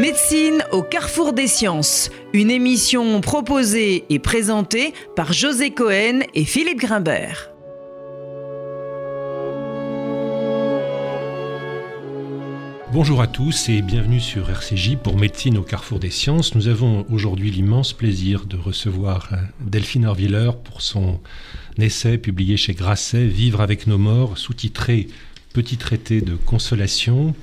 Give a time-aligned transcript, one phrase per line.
[0.00, 6.78] Médecine au carrefour des sciences, une émission proposée et présentée par José Cohen et Philippe
[6.78, 7.50] Grimbert.
[12.94, 16.54] Bonjour à tous et bienvenue sur RCJ pour Médecine au carrefour des sciences.
[16.54, 21.20] Nous avons aujourd'hui l'immense plaisir de recevoir euh, Delphine Orviller pour son
[21.76, 25.08] essai publié chez Grasset, Vivre avec nos morts, sous-titré
[25.52, 27.34] Petit traité de consolation.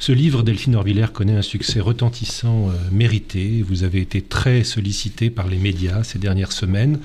[0.00, 3.62] Ce livre, Delphine Orviller, connaît un succès retentissant, euh, mérité.
[3.62, 7.00] Vous avez été très sollicité par les médias ces dernières semaines.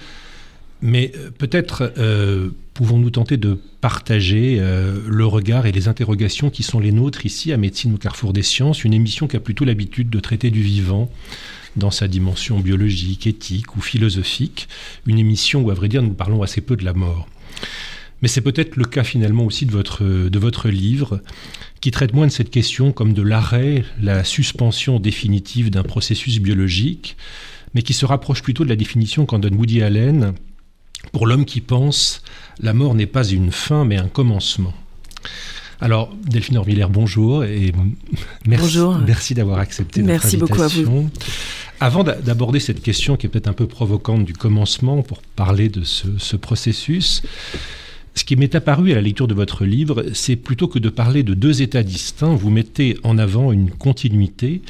[0.81, 6.79] Mais euh, peut-être euh, pouvons-nous tenter de partager le regard et les interrogations qui sont
[6.79, 10.09] les nôtres ici à Médecine au Carrefour des Sciences, une émission qui a plutôt l'habitude
[10.09, 11.11] de traiter du vivant
[11.75, 14.67] dans sa dimension biologique, éthique ou philosophique,
[15.05, 17.27] une émission où, à vrai dire, nous parlons assez peu de la mort.
[18.21, 21.21] Mais c'est peut-être le cas finalement aussi de votre, de votre livre,
[21.81, 27.17] qui traite moins de cette question comme de l'arrêt, la suspension définitive d'un processus biologique,
[27.73, 30.33] mais qui se rapproche plutôt de la définition qu'en donne Woody Allen.
[31.11, 32.23] Pour l'homme qui pense,
[32.59, 34.73] la mort n'est pas une fin, mais un commencement.
[35.81, 37.73] Alors, Delphine Orvillère, bonjour et
[38.47, 40.57] merci, merci d'avoir accepté notre merci invitation.
[40.57, 41.09] Beaucoup à vous.
[41.81, 45.83] Avant d'aborder cette question qui est peut-être un peu provocante du commencement pour parler de
[45.83, 47.21] ce, ce processus,
[48.15, 51.21] ce qui m'est apparu à la lecture de votre livre, c'est plutôt que de parler
[51.21, 54.61] de deux états distincts, vous mettez en avant une continuité,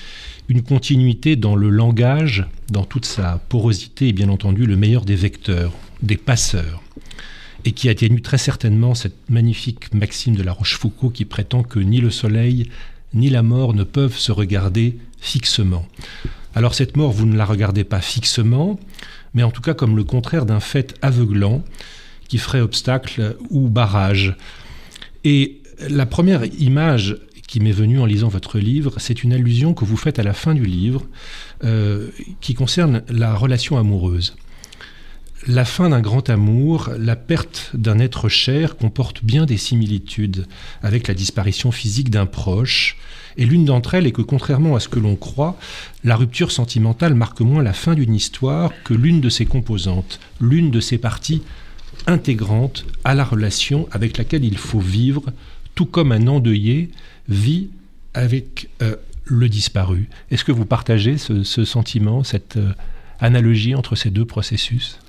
[0.49, 5.15] une continuité dans le langage, dans toute sa porosité et bien entendu le meilleur des
[5.15, 6.81] vecteurs, des passeurs,
[7.65, 12.01] et qui atténue très certainement cette magnifique maxime de la Rochefoucauld qui prétend que ni
[12.01, 12.69] le soleil
[13.13, 15.85] ni la mort ne peuvent se regarder fixement.
[16.55, 18.79] Alors cette mort, vous ne la regardez pas fixement,
[19.33, 21.63] mais en tout cas comme le contraire d'un fait aveuglant,
[22.27, 24.35] qui ferait obstacle ou barrage.
[25.23, 29.85] Et la première image qui m'est venue en lisant votre livre, c'est une allusion que
[29.85, 31.05] vous faites à la fin du livre,
[31.63, 32.09] euh,
[32.41, 34.35] qui concerne la relation amoureuse.
[35.47, 40.47] La fin d'un grand amour, la perte d'un être cher comporte bien des similitudes
[40.81, 42.97] avec la disparition physique d'un proche,
[43.37, 45.57] et l'une d'entre elles est que contrairement à ce que l'on croit,
[46.03, 50.71] la rupture sentimentale marque moins la fin d'une histoire que l'une de ses composantes, l'une
[50.71, 51.43] de ses parties
[52.07, 55.23] intégrante à la relation avec laquelle il faut vivre,
[55.73, 56.89] tout comme un endeuillé
[57.27, 57.69] vit
[58.13, 58.95] avec euh,
[59.25, 60.09] le disparu.
[60.31, 62.71] Est-ce que vous partagez ce, sentiment, cette euh,
[63.19, 64.99] analogie entre ces deux processus?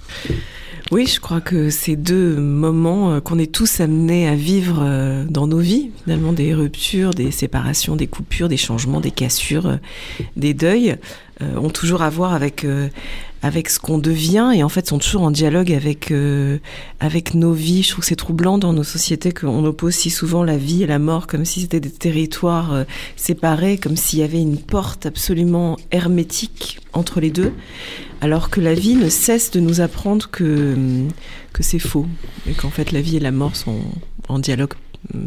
[0.93, 5.47] Oui, je crois que ces deux moments euh, qu'on est tous amenés à vivre dans
[5.47, 9.78] nos vies, finalement des ruptures, des séparations, des coupures, des changements, des cassures,
[10.37, 10.97] des deuils,
[11.41, 12.64] ont toujours à voir avec
[13.42, 16.58] avec ce qu'on devient et en fait sont toujours en dialogue avec euh,
[17.00, 17.82] avec nos vies.
[17.82, 20.86] Je trouve que c'est troublant dans nos sociétés qu'on oppose si souvent la vie et
[20.86, 25.06] la mort comme si c'était des territoires euh, séparés, comme s'il y avait une porte
[25.06, 27.53] absolument hermétique entre les deux,
[28.20, 30.74] alors que la vie ne cesse de nous apprendre que
[31.53, 32.06] que c'est faux
[32.48, 33.80] et qu'en fait la vie et la mort sont
[34.28, 34.74] en dialogue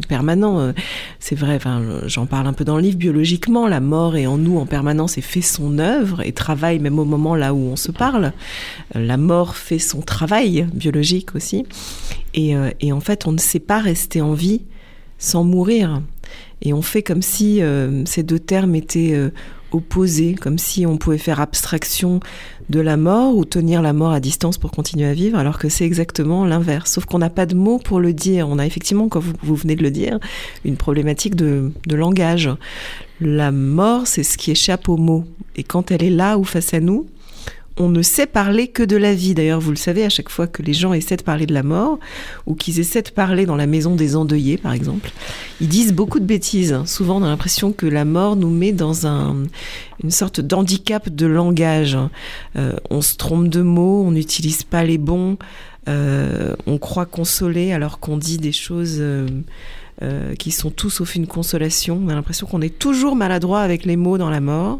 [0.08, 0.60] permanent.
[0.60, 0.72] Euh,
[1.20, 1.60] c'est vrai,
[2.06, 5.18] j'en parle un peu dans le livre, biologiquement, la mort est en nous en permanence
[5.18, 8.34] et fait son œuvre et travaille même au moment là où on se parle.
[8.96, 11.66] Euh, la mort fait son travail biologique aussi.
[12.38, 14.62] Euh, et en fait, on ne sait pas rester en vie
[15.18, 16.02] sans mourir.
[16.62, 17.62] Et on fait comme si
[18.06, 19.32] ces deux termes étaient
[19.72, 22.20] opposés, comme si on pouvait faire abstraction
[22.70, 25.70] de la mort ou tenir la mort à distance pour continuer à vivre, alors que
[25.70, 26.92] c'est exactement l'inverse.
[26.92, 28.48] Sauf qu'on n'a pas de mots pour le dire.
[28.48, 30.20] On a effectivement, comme vous, venez de le dire,
[30.66, 32.50] une problématique de, de langage.
[33.22, 35.26] La mort, c'est ce qui échappe aux mots.
[35.56, 37.08] Et quand elle est là ou face à nous,
[37.80, 39.34] on ne sait parler que de la vie.
[39.34, 41.64] D'ailleurs, vous le savez, à chaque fois que les gens essaient de parler de la
[41.64, 41.98] mort,
[42.46, 45.12] ou qu'ils essaient de parler dans la maison des endeuillés, par exemple,
[45.62, 46.78] ils disent beaucoup de bêtises.
[46.86, 49.44] Souvent, on a l'impression que la mort nous met dans un,
[50.04, 51.98] une sorte d'handicap de langage.
[52.58, 55.38] Euh, on se trompe de mots, on n'utilise pas les bons,
[55.88, 58.98] euh, on croit consoler alors qu'on dit des choses...
[59.00, 59.26] Euh,
[60.36, 62.00] qui sont tout sauf une consolation.
[62.06, 64.80] On a l'impression qu'on est toujours maladroit avec les mots dans la mort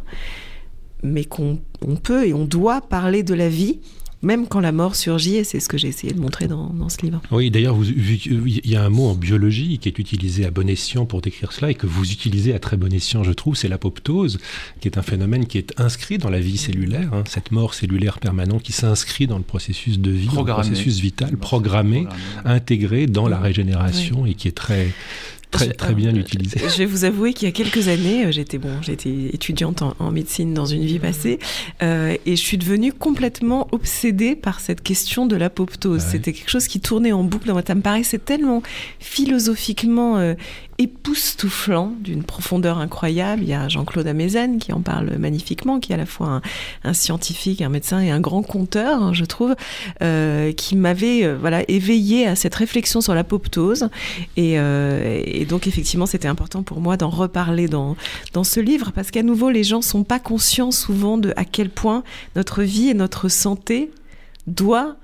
[1.04, 1.60] mais qu'on
[2.04, 3.80] peut et on doit parler de la vie
[4.22, 7.02] même quand la mort surgit, et c'est ce que j'ai essayé de montrer dans, ce
[7.02, 7.22] livre.
[7.32, 11.06] Oui, d'ailleurs, il y a un mot en biologie qui est utilisé à bon escient
[11.06, 14.40] pour décrire cela, et que vous utilisez à très bon escient, je trouve, c'est l'apoptose,
[14.82, 18.20] qui est un phénomène qui est inscrit dans la vie cellulaire, hein, cette mort cellulaire
[18.20, 22.06] permanente qui s'inscrit dans le processus de vie, le processus vital, programmé,
[22.44, 24.94] intégré dans la régénération, et qui est très
[25.52, 26.60] très, très bien l'utiliser.
[26.60, 30.12] Je vais vous avouer qu'il y a quelques années, euh, j'étais bon, j'étais étudiante en,
[30.12, 31.40] médecine dans une vie passée,
[31.82, 36.02] euh, et je suis devenue complètement obsédée par cette question de l'apoptose.
[36.02, 37.52] C'était quelque chose qui tournait en boucle.
[37.66, 38.64] Ça me paraissait tellement
[39.00, 40.34] philosophiquement euh,
[40.80, 43.44] époustouflant, d'une profondeur incroyable.
[43.44, 46.42] Il y a Jean-Claude Amezen qui en parle magnifiquement, qui est à la fois
[46.86, 49.56] un, scientifique, un médecin et un grand conteur, hein, je trouve,
[50.02, 53.90] euh, qui m'avait euh, voilà éveillé à cette réflexion sur l'apoptose.
[54.38, 57.96] Et, euh, et, donc effectivement, c'était important pour moi d'en reparler dans
[58.44, 62.04] ce livre parce qu'à nouveau, les gens sont pas conscients souvent de à quel point
[62.36, 63.92] notre vie et notre santé
[64.48, 64.96] doit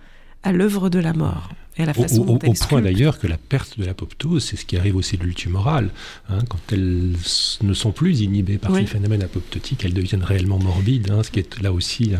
[0.43, 2.37] à l'œuvre de la mort au,
[2.67, 5.89] point d'ailleurs que la perte de l'apoptose, c'est ce qui arrive aux cellules tumorales.
[6.29, 7.13] Hein, quand elles
[7.61, 11.39] ne sont plus inhibées par ces phénomènes apoptotiques, elles deviennent réellement morbides, hein, ce qui
[11.39, 12.13] est là aussi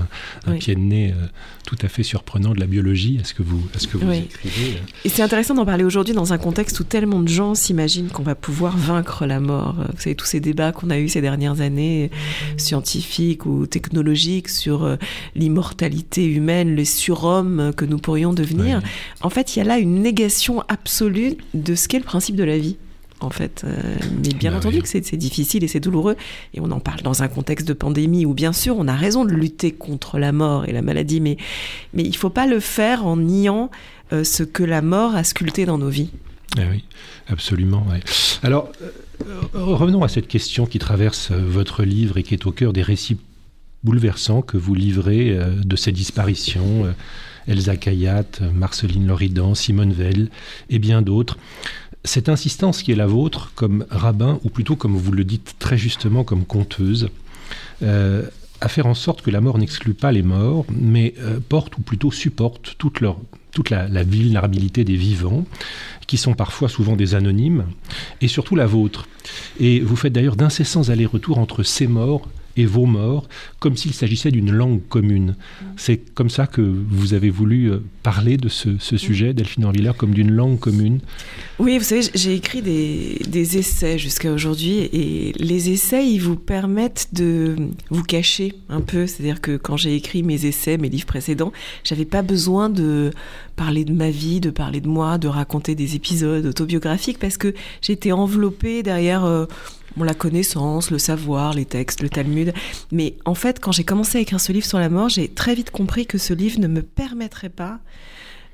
[0.46, 1.26] un, pied de nez euh,
[1.66, 4.12] tout à fait surprenant de la biologie à ce que vous, à ce que vous
[4.12, 4.76] écrivez.
[4.76, 5.06] Euh.
[5.06, 8.24] Et c'est intéressant d'en parler aujourd'hui dans un contexte où tellement de gens s'imaginent qu'on
[8.24, 9.76] va pouvoir vaincre la mort.
[9.94, 12.12] Vous savez, tous ces débats qu'on a eus ces dernières années,
[12.58, 14.98] scientifiques ou technologiques, sur euh,
[15.36, 18.82] l'immortalité humaine, les surhommes que nous pourrions devenir.
[19.22, 22.44] En fait, il y a là une négation absolue de ce qu'est le principe de
[22.44, 22.78] la vie.
[23.22, 23.78] En fait, euh,
[24.22, 26.18] mais bien bah entendu que c'est difficile et c'est douloureux,
[26.54, 29.24] et on en parle dans un contexte de pandémie où bien sûr on a raison
[29.24, 31.38] de lutter contre la mort et la maladie, mais
[31.94, 33.72] mais il faut pas le faire en niant
[34.12, 36.10] euh, ce que la mort a sculpté dans nos vies.
[36.58, 36.84] Ah oui,
[37.28, 37.88] absolument.
[38.44, 38.70] Alors,
[39.26, 42.84] euh, revenons à cette question qui traverse votre livre et qui est au cœur des
[42.84, 43.18] récits
[43.84, 46.94] bouleversants que vous livrez de ces disparitions
[47.48, 50.30] Elsa Kayat, Marceline Loridan, Simone Veil
[50.70, 51.38] et bien d'autres.
[52.04, 55.78] Cette insistance qui est la vôtre comme rabbin, ou plutôt comme vous le dites très
[55.78, 57.10] justement comme conteuse,
[57.82, 58.24] euh,
[58.62, 61.82] à faire en sorte que la mort n'exclut pas les morts, mais euh, porte ou
[61.82, 65.46] plutôt supporte toute la, la, vulnérabilité des vivants,
[66.08, 67.66] qui sont parfois souvent des anonymes,
[68.22, 69.08] et surtout la vôtre.
[69.60, 73.28] Et vous faites d'ailleurs d'incessants allers-retours entre ces morts et vos morts,
[73.60, 75.36] comme s'il s'agissait d'une langue commune.
[75.78, 80.14] C'est comme ça que vous avez voulu euh, parler de ce, sujet, Delphine Orviller, comme
[80.14, 81.00] d'une langue commune
[81.60, 87.10] Oui, vous savez, j'ai écrit des, essais jusqu'à aujourd'hui, et les essais, ils vous permettent
[87.14, 87.56] de
[87.90, 89.08] vous cacher un peu.
[89.08, 91.52] C'est-à-dire que quand j'ai écrit mes essais, mes livres précédents,
[91.84, 93.12] j'avais pas besoin de
[93.56, 97.54] parler de ma vie, de parler de moi, de raconter des épisodes autobiographiques, parce que
[97.82, 99.26] j'étais enveloppée derrière...
[99.26, 99.46] Euh,
[100.04, 102.54] la connaissance, le savoir, les textes, le Talmud.
[102.92, 105.56] Mais en fait, quand j'ai commencé à écrire ce livre sur la mort, j'ai très
[105.56, 107.80] vite compris que ce livre ne me permettrait pas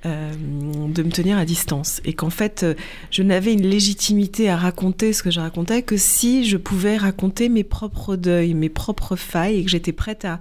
[0.05, 2.73] euh, de me tenir à distance et qu'en fait euh,
[3.11, 7.49] je n'avais une légitimité à raconter ce que je racontais que si je pouvais raconter
[7.49, 10.39] mes propres deuils, mes propres failles et que j'étais prête à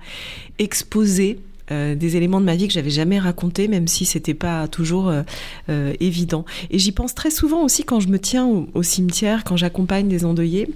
[0.59, 4.69] exposer euh, des éléments de ma vie que j'avais jamais racontés, même si c'était pas
[4.69, 5.23] toujours euh,
[5.69, 6.45] euh, évident.
[6.71, 10.25] Et j'y pense très souvent aussi quand je me tiens au cimetière, quand j'accompagne des
[10.25, 10.69] endeuillés.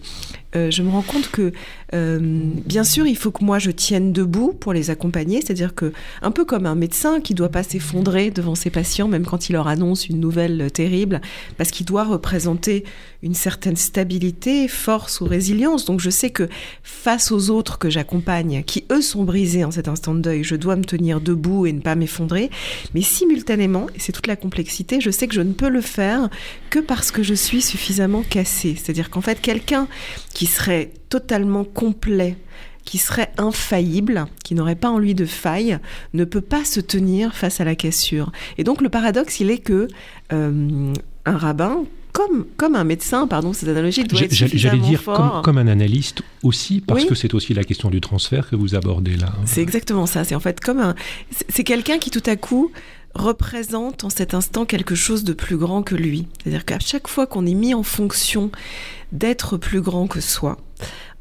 [0.57, 1.53] Euh, je me rends compte que,
[1.95, 2.19] euh,
[2.65, 5.41] bien sûr, il faut que moi je tienne debout pour les accompagner.
[5.41, 5.93] C'est-à-dire que,
[6.23, 9.53] un peu comme un médecin qui doit pas s'effondrer devant ses patients, même quand il
[9.55, 11.21] leur annonce une nouvelle terrible,
[11.57, 12.85] parce qu'il doit représenter
[13.23, 15.87] une certaine stabilité, force ou résilience.
[15.87, 16.49] Donc, je sais que
[16.83, 20.57] face aux autres que j'accompagne, qui eux sont brisés en cet instant de deuil, je
[20.57, 22.51] dois me tenir debout et ne pas m'effondrer.
[22.95, 26.29] Mais simultanément, et c'est toute la complexité, je sais que je ne peux le faire
[26.71, 28.77] que parce que je suis suffisamment cassée.
[28.77, 29.89] C'est-à-dire qu'en fait, quelqu'un
[30.35, 32.37] qui qui serait totalement complet,
[32.85, 35.79] qui serait infaillible, qui n'aurait pas en lui de faille,
[36.13, 38.31] ne peut pas se tenir face à la cassure.
[38.59, 39.89] Et donc le paradoxe, il est que
[40.35, 40.93] euh,
[41.25, 45.57] un rabbin, comme, comme un médecin, pardon, cette analogie doit être J'allais dire comme, comme,
[45.57, 49.33] un analyste aussi, parce que c'est aussi la question du transfert que vous abordez là.
[49.47, 50.25] C'est exactement ça.
[50.25, 50.95] C'est en fait comme un.
[51.49, 52.71] C'est quelqu'un qui tout à coup
[53.15, 56.27] représente en cet instant quelque chose de plus grand que lui.
[56.43, 58.51] C'est-à-dire qu'à chaque fois qu'on est mis en fonction
[59.15, 60.59] d'être plus grand que soi,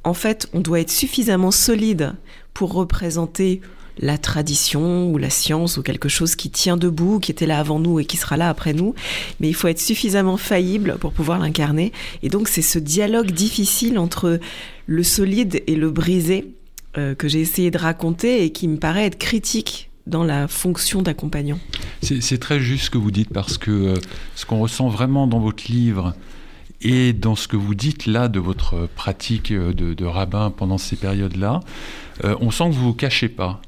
[0.03, 2.13] en fait, on doit être suffisamment solide
[2.53, 3.61] pour représenter
[3.99, 7.79] la tradition ou la science ou quelque chose qui tient debout, qui était là avant
[7.79, 8.95] nous et qui sera là après nous,
[9.39, 11.91] mais il faut être suffisamment faillible pour pouvoir l'incarner.
[12.23, 14.39] Et donc c'est ce dialogue difficile entre
[14.87, 16.55] le solide et le brisé
[16.97, 21.01] euh, que j'ai essayé de raconter et qui me paraît être critique dans la fonction
[21.01, 21.59] d'accompagnant.
[22.01, 23.93] C'est très juste ce que vous dites parce que euh,
[24.35, 26.13] ce qu'on ressent vraiment dans votre livre
[26.83, 30.95] et dans ce que vous dites là de votre pratique euh, de, rabbin pendant ces
[30.95, 31.61] périodes-là,
[32.23, 33.61] euh, on sent que vous vous cachez pas.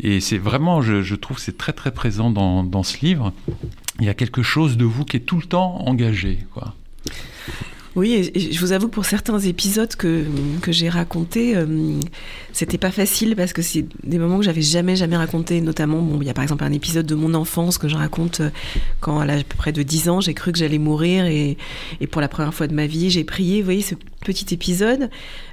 [0.00, 3.32] Et c'est vraiment, je, trouve, c'est très très présent dans, ce livre.
[4.00, 6.38] Il y a quelque chose de vous qui est tout le temps engagé.
[7.94, 10.24] Oui, et je vous avoue que pour certains épisodes que,
[10.62, 12.00] que j'ai racontés, euh,
[12.52, 15.60] c'était pas facile parce que c'est des moments que j'avais jamais, jamais raconté.
[15.60, 18.40] Notamment, bon, il y a par exemple un épisode de mon enfance que je raconte
[18.40, 18.50] euh,
[19.00, 21.58] quand à l'âge peu près de 10 ans, j'ai cru que j'allais mourir et,
[22.00, 23.58] et, pour la première fois de ma vie, j'ai prié.
[23.58, 23.94] Vous voyez, ce
[24.24, 25.10] petit épisode,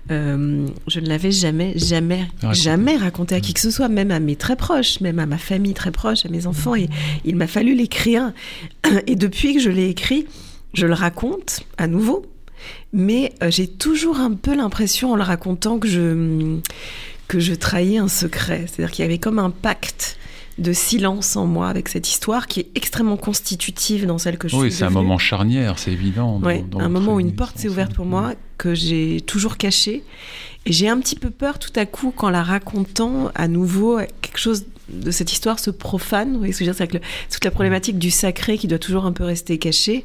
[0.09, 2.61] euh, je ne l'avais jamais, jamais, raconté.
[2.61, 5.37] jamais raconté à qui que ce soit, même à mes très proches, même à ma
[5.37, 6.75] famille très proche, à mes enfants.
[6.75, 6.89] Et
[7.25, 8.31] il m'a fallu l'écrire.
[9.07, 10.25] Et depuis que je l'ai écrit,
[10.73, 12.25] je le raconte à nouveau,
[12.93, 16.59] mais euh, j'ai toujours un peu l'impression en le racontant que je,
[17.27, 18.65] que je trahis un secret.
[18.67, 20.17] C'est-à-dire qu'il y avait comme un pacte
[20.57, 24.55] de silence en moi avec cette histoire qui est extrêmement constitutive dans celle que je
[24.55, 24.69] oui, suis.
[24.69, 26.39] Oui, c'est un moment charnière, c'est évident.
[26.43, 30.03] Oui, un moment où une porte s'est ouverte pour moi que j'ai toujours cachée.
[30.65, 34.37] Et j'ai un petit peu peur tout à coup qu'en la racontant à nouveau, quelque
[34.37, 36.33] chose de cette histoire se profane.
[36.33, 38.79] Vous voyez ce que je veux dire C'est toute la problématique du sacré qui doit
[38.79, 40.03] toujours un peu rester caché.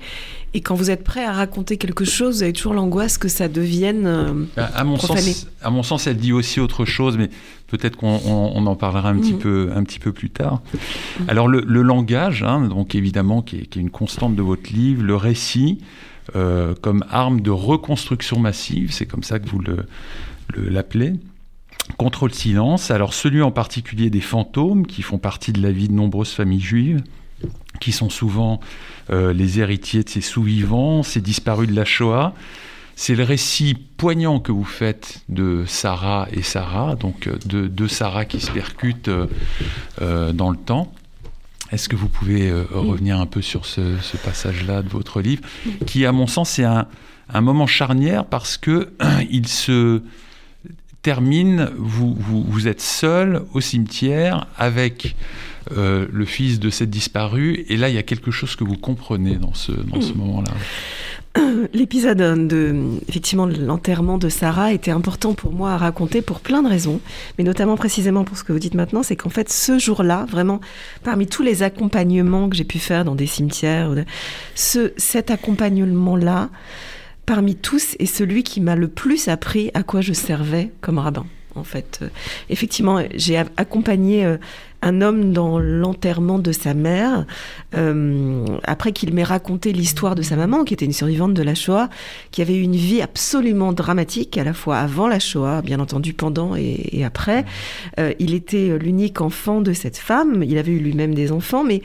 [0.55, 3.49] Et quand vous êtes prêt à raconter quelque chose, vous avez toujours l'angoisse que ça
[3.49, 5.33] devienne euh, à, mon profané.
[5.33, 7.29] Sens, à mon sens, elle dit aussi autre chose, mais
[7.67, 9.21] peut-être qu'on on, en parlera un, mmh.
[9.21, 10.63] petit peu, un petit peu plus tard.
[10.73, 11.25] Mmh.
[11.29, 14.73] Alors le, le langage, hein, donc évidemment, qui est, qui est, une constante de votre
[14.73, 15.79] livre, le récit
[16.37, 19.61] euh, comme arme de reconstruction massive, c'est comme ça que vous
[20.57, 21.11] l'appelez.
[21.11, 21.34] Le, contre
[21.99, 25.93] le silence, alors celui en particulier des fantômes qui font partie de la vie de
[25.93, 27.03] nombreuses familles juives,
[27.81, 28.61] qui sont souvent
[29.11, 32.35] euh, les héritiers de ces sous-vivants, ces disparus de la Shoah.
[32.97, 38.25] C'est le récit poignant que vous faites de Sarah et Sarah, donc de deux Sarah
[38.25, 39.27] qui se percutent euh,
[40.01, 40.93] euh, dans le temps.
[41.73, 45.43] Est-ce que vous pouvez euh, revenir un peu sur ce, ce passage-là de votre livre,
[45.87, 46.87] qui, à mon sens, est un,
[47.33, 48.93] un moment charnière parce que
[49.31, 50.01] il se
[51.05, 55.15] termine, vous, vous, vous, êtes seul au cimetière avec
[55.77, 58.79] euh, le fils de cette disparue, et là, il y a quelque chose que vous
[58.79, 60.53] comprenez dans ce, dans ce moment-là.
[61.75, 62.17] L'épisode
[62.49, 62.75] de
[63.07, 67.01] effectivement l'enterrement de Sarah était important pour moi à raconter pour plein de raisons,
[67.37, 70.61] mais notamment précisément pour ce que vous dites maintenant, c'est qu'en fait ce jour-là, vraiment
[71.03, 73.95] parmi tous les accompagnements que j'ai pu faire dans des cimetières,
[74.55, 76.49] ce, cet accompagnement-là,
[77.27, 81.27] parmi tous, est celui qui m'a le plus appris à quoi je servais comme rabbin.
[81.55, 82.09] En fait, euh,
[82.51, 84.39] effectivement, j'ai accompagné euh,
[84.85, 87.25] un homme dans l'enterrement de sa mère,
[87.75, 91.55] euh, après qu'il m'ait raconté l'histoire de sa maman, qui était une survivante de la
[91.55, 91.89] Shoah,
[92.31, 96.13] qui avait eu une vie absolument dramatique, à la fois avant la Shoah, bien entendu
[96.13, 97.47] pendant et, après.
[97.99, 101.81] Euh, il était l'unique enfant de cette femme, il avait eu lui-même des enfants, mais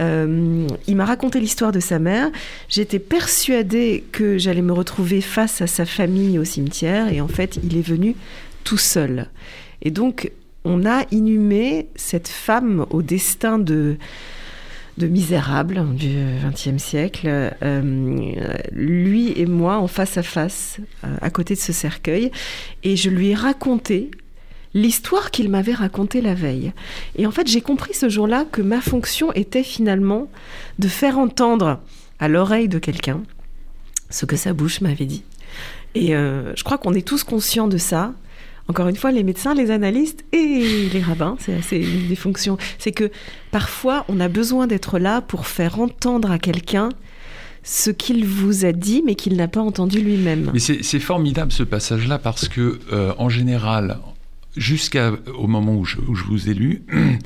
[0.00, 2.30] euh, il m'a raconté l'histoire de sa mère.
[2.68, 7.58] J'étais persuadée que j'allais me retrouver face à sa famille au cimetière, et en fait,
[7.64, 8.14] il est venu
[8.62, 9.28] tout seul.
[9.82, 10.30] Et donc,
[10.64, 13.96] on a inhumé cette femme au destin de,
[14.98, 17.28] de misérable du XXe siècle,
[17.62, 22.30] euh, lui et moi en face à face, euh, à côté de ce cercueil,
[22.82, 24.10] et je lui ai raconté
[24.72, 26.72] l'histoire qu'il m'avait racontée la veille.
[27.16, 30.28] Et en fait, j'ai compris ce jour-là que ma fonction était finalement
[30.78, 31.80] de faire entendre
[32.18, 33.22] à l'oreille de quelqu'un
[34.10, 35.24] ce que sa bouche m'avait dit.
[35.94, 38.12] Et euh, je crois qu'on est tous conscients de ça,
[38.68, 42.56] encore une fois, les médecins, les analystes et les rabbins, c'est une des fonctions.
[42.78, 43.10] C'est que
[43.50, 46.88] parfois, on a besoin d'être là pour faire entendre à quelqu'un
[47.62, 50.50] ce qu'il vous a dit, mais qu'il n'a pas entendu lui-même.
[50.52, 53.98] Mais c'est formidable ce passage-là parce que, euh, en général,
[54.56, 56.84] jusqu'au moment où je, où je, vous ai lu,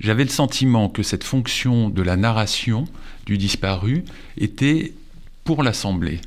[0.00, 2.84] j'avais le sentiment que cette fonction de la narration
[3.26, 4.04] du disparu
[4.38, 4.92] était
[5.44, 6.20] pour l'Assemblée.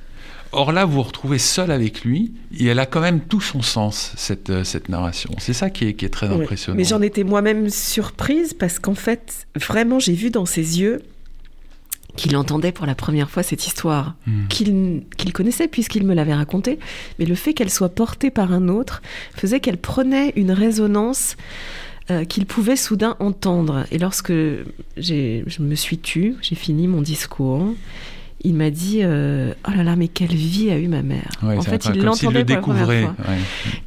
[0.53, 3.61] Or là, vous vous retrouvez seul avec lui, et elle a quand même tout son
[3.61, 5.31] sens, cette, euh, cette narration.
[5.39, 6.41] C'est ça qui est, qui est très oui.
[6.41, 6.77] impressionnant.
[6.77, 11.01] Mais j'en étais moi-même surprise, parce qu'en fait, vraiment, j'ai vu dans ses yeux
[12.15, 14.47] qu'il entendait pour la première fois cette histoire, mmh.
[14.47, 16.77] qu'il qu connaissait puisqu'il me l'avait racontée,
[17.17, 19.01] mais le fait qu'elle soit portée par un autre
[19.35, 21.35] faisait qu'elle prenait une résonance
[22.11, 23.85] euh, qu'il pouvait soudain entendre.
[23.91, 27.73] Et lorsque je me suis tue, j'ai fini mon discours,
[28.43, 31.29] il m'a dit euh, oh là là mais quelle vie a eu ma mère.
[31.41, 33.15] Ouais, en fait il l'entendait le pour la première fois.
[33.29, 33.37] ouais.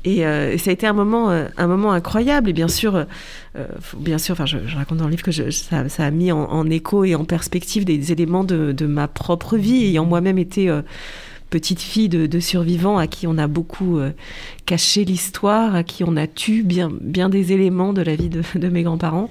[0.04, 2.50] et, euh, et, ça a été un moment euh, un moment incroyable.
[2.50, 3.06] Et bien sûr
[3.98, 6.32] bien sûr enfin je, je, raconte dans le livre que je, ça, ça, a mis
[6.32, 9.84] en, en, écho et en perspective des éléments de, de ma propre vie.
[9.84, 10.70] Ayant moi-même été
[11.50, 14.10] petite fille de, survivants à qui on a beaucoup euh,
[14.66, 18.82] caché l'histoire, à qui on a tué bien, des éléments de la vie de, mes
[18.82, 19.30] grands-parents.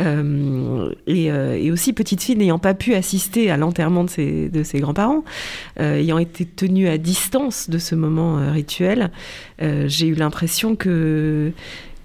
[0.00, 4.80] Euh, et, euh, et, aussi petite fille n'ayant pas pu assister à l'enterrement de ses,
[4.80, 5.24] grands-parents,
[5.78, 9.10] ayant été tenue à distance de ce moment rituel,
[9.60, 11.52] j'ai eu l'impression que,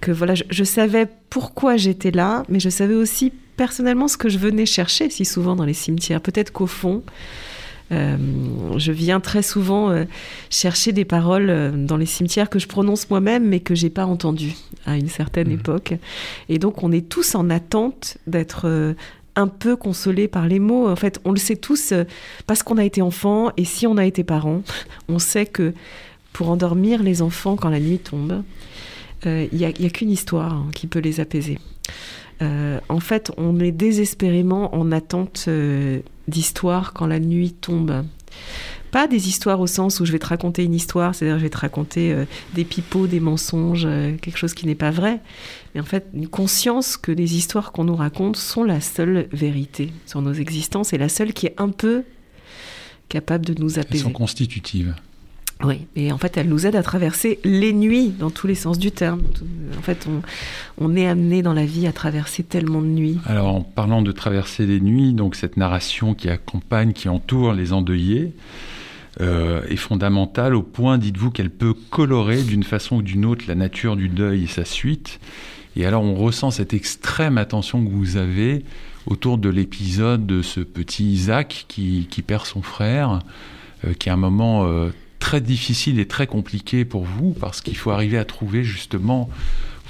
[0.06, 4.66] voilà, je savais pourquoi j'étais là, mais je savais aussi personnellement ce que je venais
[4.66, 6.20] chercher si souvent dans les cimetières.
[6.20, 7.02] Peut-être qu'au fond,
[7.90, 10.04] je viens très souvent
[10.50, 14.54] chercher des paroles dans les cimetières que je prononce moi-même, mais que j'ai pas entendues
[14.84, 15.60] à une certaine mmh.
[15.60, 15.94] époque.
[16.48, 18.94] Et donc, on est tous en attente d'être
[19.38, 20.88] un peu consolé par les mots.
[20.88, 22.04] En fait, on le sait tous euh,
[22.46, 24.62] parce qu'on a été enfant et si on a été parent,
[25.08, 25.72] on sait que
[26.32, 28.42] pour endormir les enfants quand la nuit tombe,
[29.26, 31.58] euh, il n'y a, qu'une histoire hein, qui peut les apaiser.
[32.42, 35.48] Euh, en fait, on est désespérément en attente
[36.28, 38.04] d'histoire quand la nuit tombe.
[38.90, 41.50] Pas des histoires au sens où je vais te raconter une histoire, c'est-à-dire je vais
[41.50, 45.20] te raconter euh, des pipeaux, des mensonges, euh, quelque chose qui n'est pas vrai,
[45.74, 49.92] mais en fait une conscience que les histoires qu'on nous raconte sont la seule vérité
[50.06, 52.04] sur nos existences et la seule qui est un peu
[53.10, 54.04] capable de nous apaiser.
[54.04, 54.94] Elles sont constitutives.
[55.64, 58.78] Oui, et en fait, elles nous aident à traverser les nuits dans tous les sens
[58.78, 59.22] du terme.
[59.76, 60.22] En fait, on,
[60.84, 63.18] on, est amené dans la vie à traverser tellement de nuits.
[63.26, 67.72] Alors, en parlant de traverser les nuits, donc cette narration qui accompagne, qui entoure les
[67.72, 68.34] endeuillés,
[69.20, 73.56] euh, est fondamentale au point, dites-vous, qu'elle peut colorer d'une façon ou d'une autre la
[73.56, 75.18] nature du deuil et sa suite.
[75.74, 78.64] Et alors on ressent cette extrême attention que vous avez
[79.06, 83.20] autour de l'épisode de ce petit Isaac qui, perd son frère,
[83.84, 87.76] euh, qui est un moment euh, très difficile et très compliqué pour vous, parce qu'il
[87.76, 89.28] faut arriver à trouver justement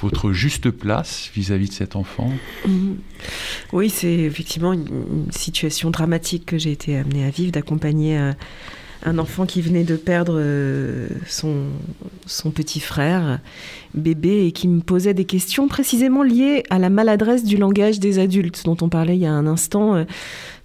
[0.01, 2.33] votre juste place vis-à-vis de cet enfant
[2.67, 2.99] mhm.
[3.73, 4.87] Oui, c'est effectivement une,
[5.31, 8.17] situation dramatique que j'ai été amenée à vivre, d'accompagner
[9.05, 11.67] un enfant qui venait de perdre euh, son,
[12.27, 13.41] son petit frère,
[13.95, 18.19] bébé, et qui me posait des questions précisément liées à la maladresse du langage des
[18.19, 20.05] adultes dont on parlait il y a un instant.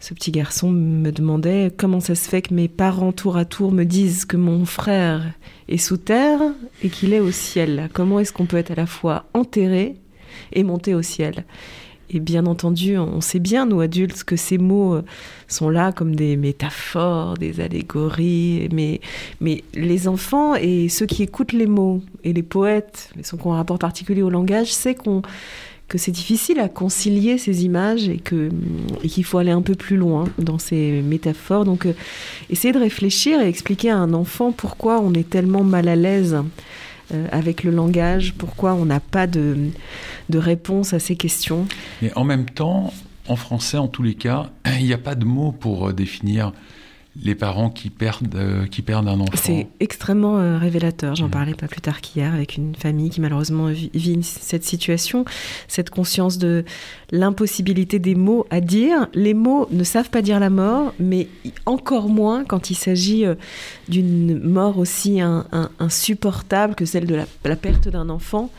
[0.03, 3.71] Ce petit garçon me demandait comment ça se fait que mes parents tour à tour
[3.71, 5.23] me disent que mon frère
[5.69, 6.41] est sous terre
[6.83, 7.89] et qu'il est au ciel.
[7.93, 9.95] Comment est-ce qu'on peut être à la fois enterré
[10.51, 11.45] et monté au ciel?
[12.09, 15.05] Et bien entendu, on sait bien, nous adultes, que ces mots euh,
[15.47, 18.99] sont là comme des métaphores, des allégories, mais,
[19.39, 23.53] mais les enfants et ceux qui écoutent les mots, et les poètes, ceux qui ont
[23.53, 25.21] un rapport particulier au langage, c'est qu'on
[25.87, 30.25] que c'est difficile à concilier ces images et qu'il faut aller un peu plus loin
[30.39, 31.65] dans ces métaphores.
[31.65, 31.93] Donc, euh,
[32.49, 36.37] essayer de réfléchir et expliquer à un enfant pourquoi on est tellement mal à l'aise
[37.13, 39.55] euh, avec le langage, pourquoi on n'a pas de,
[40.29, 41.67] de réponse à ces questions.
[42.01, 42.93] Mais en même temps,
[43.27, 44.49] en français, en tous les cas,
[44.79, 46.53] il n'y a pas de mots pour euh, définir
[47.21, 49.31] les parents qui perdent, euh, qui perdent un enfant.
[49.35, 51.15] C'est extrêmement euh, révélateur.
[51.15, 51.31] J'en mm.
[51.31, 55.23] parlais pas plus tard qu'hier avec une famille qui malheureusement vit, cette situation,
[55.67, 56.65] cette conscience de
[57.13, 59.07] l'impossibilité des mots à dire.
[59.13, 61.27] Les mots ne savent pas dire la mort, mais
[61.65, 63.35] encore moins quand il s'agit euh,
[63.87, 65.21] d'une mort aussi
[65.79, 68.49] insupportable que celle de la perte d'un enfant.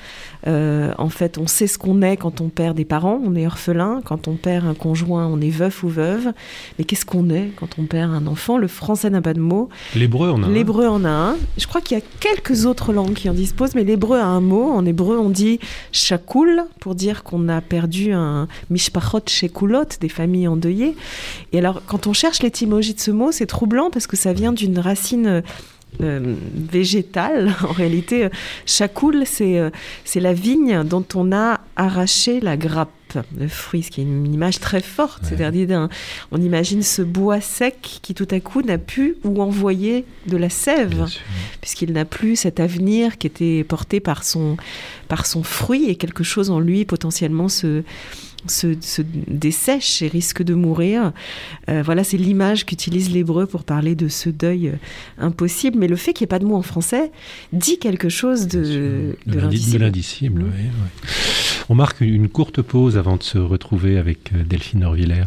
[0.46, 3.46] Euh, en fait, on sait ce qu'on est quand on perd des parents, on est
[3.46, 4.00] orphelin.
[4.04, 6.32] Quand on perd un conjoint, on est veuf ou veuve.
[6.78, 8.58] Mais qu'est-ce qu'on est quand on perd un enfant?
[8.58, 9.68] Le français n'a pas de mot.
[9.94, 11.36] L'hébreu en a L'hébreu en a un.
[11.56, 14.40] Je crois qu'il y a quelques autres langues qui en disposent, mais l'hébreu a un
[14.40, 14.70] mot.
[14.70, 15.60] En hébreu, on dit
[15.92, 20.96] shakoul pour dire qu'on a perdu un mishpachot shekulot, des familles endeuillées.
[21.52, 24.52] Et alors, quand on cherche l'étymologie de ce mot, c'est troublant parce que ça vient
[24.52, 25.42] d'une racine
[26.00, 27.54] euh, végétale.
[27.62, 28.28] En réalité,
[28.66, 29.70] chacoul, c'est euh,
[30.04, 32.90] c'est la vigne dont on a arraché la grappe
[33.38, 35.24] le fruit, ce qui est une image très forte.
[35.24, 35.88] C'est-à-dire,
[36.32, 40.48] on imagine ce bois sec qui tout à coup n'a plus où envoyer de la
[40.48, 41.06] sève,
[41.60, 44.56] puisqu'il n'a plus cet avenir qui était porté par son,
[45.08, 47.82] par son fruit et quelque chose en lui potentiellement se,
[48.46, 51.12] se, dessèche et risque de mourir.
[51.68, 54.76] Euh, voilà, c'est l'image qu'utilise l'hébreu pour parler de ce deuil euh,
[55.18, 55.78] impossible.
[55.78, 57.10] Mais le fait qu'il n'y ait pas de mot en français
[57.52, 60.44] dit quelque chose de, de, l'indicible.
[60.44, 60.50] Mmh.
[61.68, 65.24] On marque une courte pause avant de se retrouver avec euh, Delphine Orvillers.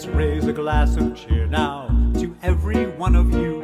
[0.00, 3.60] Let's raise a glass of cheer now to every one of you.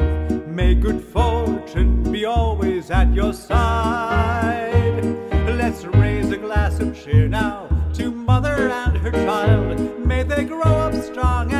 [0.46, 5.02] May good fortune be always at your side.
[5.32, 10.06] Let's raise a glass of cheer now to mother and her child.
[10.06, 11.54] May they grow up strong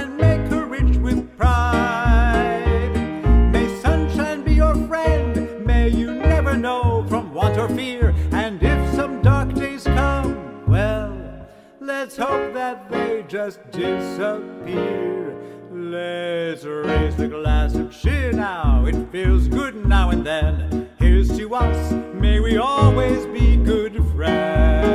[13.47, 15.37] just disappear.
[15.71, 18.85] Let's raise the glass of cheer now.
[18.87, 20.91] It feels good now and then.
[20.99, 21.93] Here's to us.
[22.15, 24.86] May we always be good friends.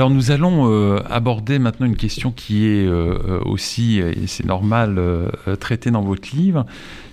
[0.00, 4.46] Alors nous allons euh, aborder maintenant une question qui est euh, euh, aussi, et c'est
[4.46, 6.64] normal, euh, traitée dans votre livre,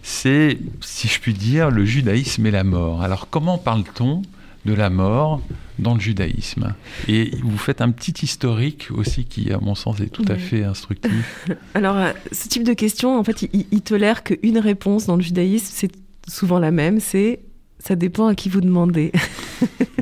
[0.04, 3.02] c'est, si je puis dire, le judaïsme et la mort.
[3.02, 4.21] Alors comment parle-t-on
[4.65, 5.41] de la mort
[5.80, 6.76] dans le judaïsme?
[7.10, 10.63] Et vous faites un petit historique aussi qui, à mon sens, est tout à fait
[10.63, 11.50] instructif.
[11.73, 11.97] Alors,
[12.32, 15.91] ce type de question, en fait, il, il tolère qu'une réponse dans le judaïsme, c'est
[16.26, 17.41] souvent la même, c'est
[17.79, 19.11] ça dépend à qui vous demandez.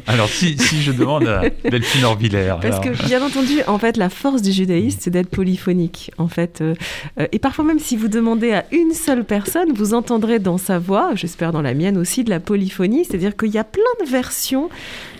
[0.07, 3.97] Alors si, si je demande à Delphine Orvillers, Parce alors, que, bien entendu, en fait,
[3.97, 6.11] la force du judaïsme, c'est d'être polyphonique.
[6.17, 6.75] En fait, euh,
[7.19, 10.77] euh, et parfois même si vous demandez à une seule personne, vous entendrez dans sa
[10.77, 14.09] voix, j'espère dans la mienne aussi, de la polyphonie, c'est-à-dire qu'il y a plein de
[14.09, 14.69] versions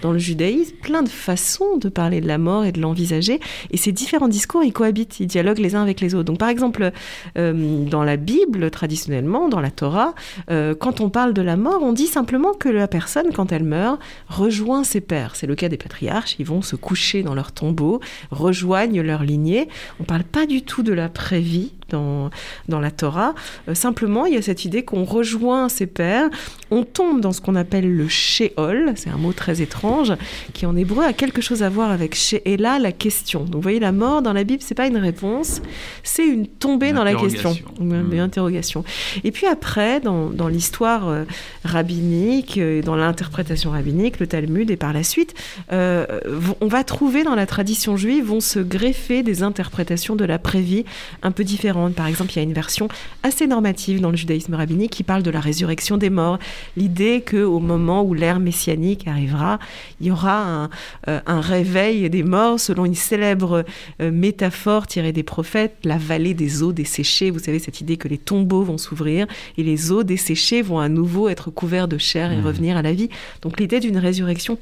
[0.02, 3.40] dans le judaïsme, plein de façons de parler de la mort et de l'envisager,
[3.72, 6.26] et ces différents discours, ils cohabitent, ils dialoguent les uns avec les autres.
[6.26, 6.92] Donc, par exemple,
[7.38, 10.14] euh, dans la Bible, traditionnellement, dans la Torah,
[10.52, 13.64] euh, quand on parle de la mort, on dit simplement que la personne, quand elle
[13.64, 15.36] meurt, rejoint ses pères.
[15.36, 18.00] C'est le cas des patriarches, ils vont se coucher dans leur tombeau,
[18.32, 19.68] rejoignent leur lignée.
[20.00, 22.30] On ne parle pas du tout de la prévie dans,
[22.68, 23.36] dans la Torah.
[23.70, 26.30] Euh, simplement, il y a cette idée qu'on rejoint ses pères,
[26.72, 30.14] on tombe dans ce qu'on appelle le Sheol, c'est un mot très étrange,
[30.54, 33.42] qui en hébreu a quelque chose à voir avec She'ela, la question.
[33.42, 35.62] Donc vous voyez, la mort dans la Bible, c'est pas une réponse,
[36.04, 37.56] c'est une tombée Une dans la question.
[37.80, 38.84] Une interrogation.
[39.24, 41.24] Et puis après, dans, dans l'histoire euh,
[41.64, 45.34] rabbinique, euh, dans l'interprétation rabbinique, le Talmud, et par la suite,
[45.72, 50.86] on va trouver dans la tradition juive, vont se greffer des interprétations de la prévie
[51.22, 51.75] un peu différentes.
[51.96, 52.88] Par exemple, il y a une version
[53.24, 56.40] assez normative dans le judaïsme rabbinique qui parle de la résurrection des morts.
[56.78, 59.60] L'idée qu'au moment où l'ère messianique arrivera,
[60.00, 60.70] il y aura un,
[61.08, 63.66] euh, un réveil des morts selon une célèbre
[64.02, 67.32] euh, métaphore tirée des prophètes, la vallée des eaux desséchées.
[67.32, 70.90] Vous savez, cette idée que les tombeaux vont s'ouvrir et les eaux desséchées vont à
[70.90, 72.46] nouveau être couverts de chair et Mhm.
[72.46, 73.10] revenir à la vie.
[73.42, 74.58] Donc l'idée d'une résurrection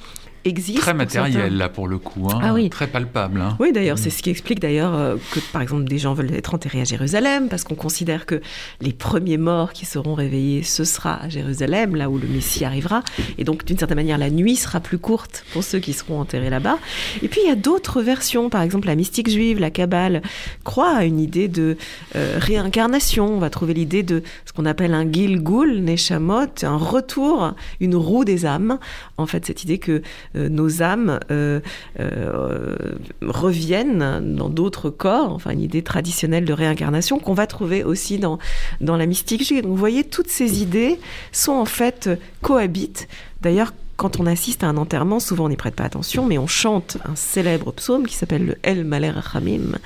[0.46, 0.80] existe.
[0.80, 1.50] très matériel certains.
[1.56, 2.70] là pour le coup, hein, Ah oui.
[2.70, 3.42] très palpable.
[3.42, 3.56] hein.
[3.60, 6.54] Oui, d'ailleurs, c'est ce qui explique d'ailleurs euh, que, par exemple, des gens veulent être
[6.54, 8.42] enterrés à Jérusalem parce qu'on considère que
[8.82, 13.04] les premiers morts qui seront réveillés, ce sera à Jérusalem, là où le Messie arrivera.
[13.38, 16.50] Et donc, d'une certaine manière, la nuit sera plus courte pour ceux qui seront enterrés
[16.50, 16.78] là-bas.
[17.22, 18.50] Et puis, il y a d'autres versions.
[18.50, 20.22] Par exemple, la mystique juive, la Kabbale,
[20.64, 21.78] croit à une idée de
[22.16, 23.26] euh, réincarnation.
[23.36, 28.26] On va trouver l'idée de ce qu'on appelle un Gilgul, Neshamot, un retour, une roue
[28.26, 28.78] des âmes.
[29.18, 30.02] En fait, cette idée que
[30.36, 31.60] nos âmes euh,
[32.00, 32.76] euh,
[33.22, 38.40] reviennent dans d'autres corps, enfin une idée traditionnelle de réincarnation qu'on va trouver aussi dans,
[38.82, 39.54] dans la mystique.
[39.62, 41.00] Donc vous voyez, toutes ces idées
[41.32, 43.08] sont en fait euh, cohabitent.
[43.42, 46.48] D'ailleurs, quand on assiste à un enterrement, souvent on n'y prête pas attention, mais on
[46.48, 49.78] chante un célèbre psaume qui s'appelle le El Maler Rachamim,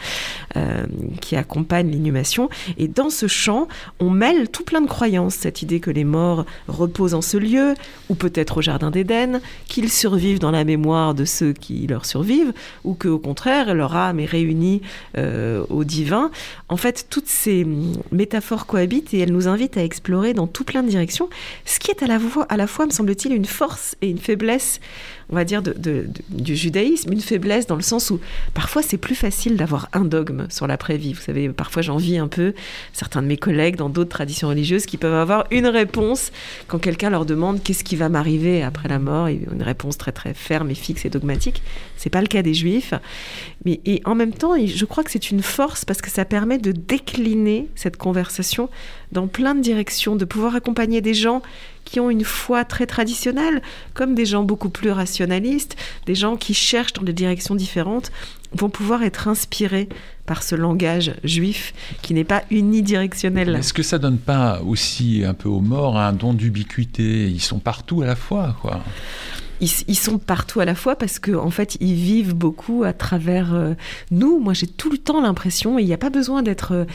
[0.56, 0.86] euh,
[1.22, 2.50] qui accompagne l'inhumation.
[2.78, 3.68] Et dans ce chant,
[4.00, 5.36] on mêle tout plein de croyances.
[5.36, 7.74] Cette idée que les morts reposent en ce lieu,
[8.10, 12.54] ou peut-être au Jardin d'Éden, qu'ils survivent dans la mémoire de ceux qui leur survivent,
[12.84, 14.82] ou qu'au contraire, leur âme est réunie
[15.18, 16.32] euh, au divin.
[16.70, 17.68] En fait, toutes ces
[18.12, 21.30] métaphores cohabitent et elles nous invitent à explorer dans tout plein de directions,
[21.66, 22.18] ce qui est à la
[22.50, 24.80] à la fois me semble-t-il, une force et une faiblesse
[25.30, 28.20] on va dire, du judaïsme, une faiblesse dans le sens où
[28.54, 31.14] parfois c'est plus facile d'avoir un dogme sur l'après-vie.
[31.14, 32.54] Vous savez, parfois j'envie un peu
[32.94, 36.32] certains de mes collègues dans d'autres traditions religieuses qui peuvent avoir une réponse
[36.68, 40.34] quand quelqu'un leur demande qu'est-ce qui va m'arriver après la mort, une réponse très très
[40.34, 41.62] ferme et fixe et dogmatique.
[41.98, 42.94] C'est pas le cas des juifs.
[43.66, 46.58] Mais et en même temps, je crois que c'est une force parce que ça permet
[46.58, 48.70] de décliner cette conversation
[49.12, 51.42] dans plein de directions, de pouvoir accompagner des gens
[51.86, 53.62] qui ont une foi très traditionnelle,
[53.94, 54.92] comme des gens beaucoup plus
[55.26, 58.12] des gens qui cherchent dans des directions différentes,
[58.54, 59.90] vont pouvoir être inspirés
[60.26, 63.56] par ce langage juif qui n'est pas unidirectionnel.
[63.56, 67.30] Est-ce que ça donne pas aussi un peu aux morts un don d'ubiquité?
[67.30, 68.82] Ils sont partout à la fois, quoi.
[69.62, 72.94] ils, ils sont partout à la fois parce qu'en en fait, ils vivent beaucoup à
[72.94, 73.74] travers euh,
[74.12, 74.40] nous.
[74.40, 76.86] Moi, j'ai tout le temps l'impression, et il n'y a pas besoin d'être euh,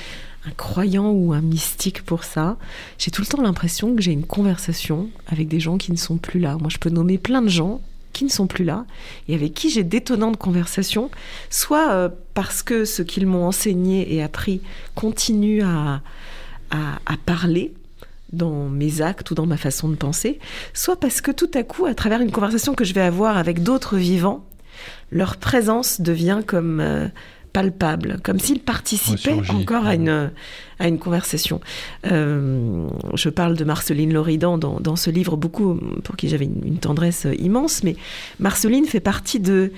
[0.46, 2.56] un croyant ou un mystique pour ça,
[2.98, 6.16] j'ai tout le temps l'impression que j'ai une conversation avec des gens qui ne sont
[6.16, 6.56] plus là.
[6.58, 7.80] Moi, je peux nommer plein de gens
[8.12, 8.84] qui ne sont plus là
[9.28, 11.10] et avec qui j'ai d'étonnantes conversations,
[11.50, 14.60] soit euh, parce que ce qu'ils m'ont enseigné et appris
[14.94, 16.00] continue à,
[16.70, 17.72] à, parler
[18.32, 20.38] dans mes actes ou dans ma façon de penser,
[20.72, 23.62] soit parce que tout à coup, à travers une conversation que je vais avoir avec
[23.62, 24.44] d'autres vivants,
[25.10, 27.08] leur présence devient comme euh,
[27.52, 29.62] palpable, comme s'ils participaient Ressurgit.
[29.62, 30.30] encore à une,
[30.78, 31.60] à une conversation.
[32.10, 36.62] Euh, je parle de Marceline Loridan dans, dans ce livre, beaucoup pour qui j'avais une,
[36.64, 37.96] une tendresse immense, mais
[38.40, 39.72] Marceline fait partie de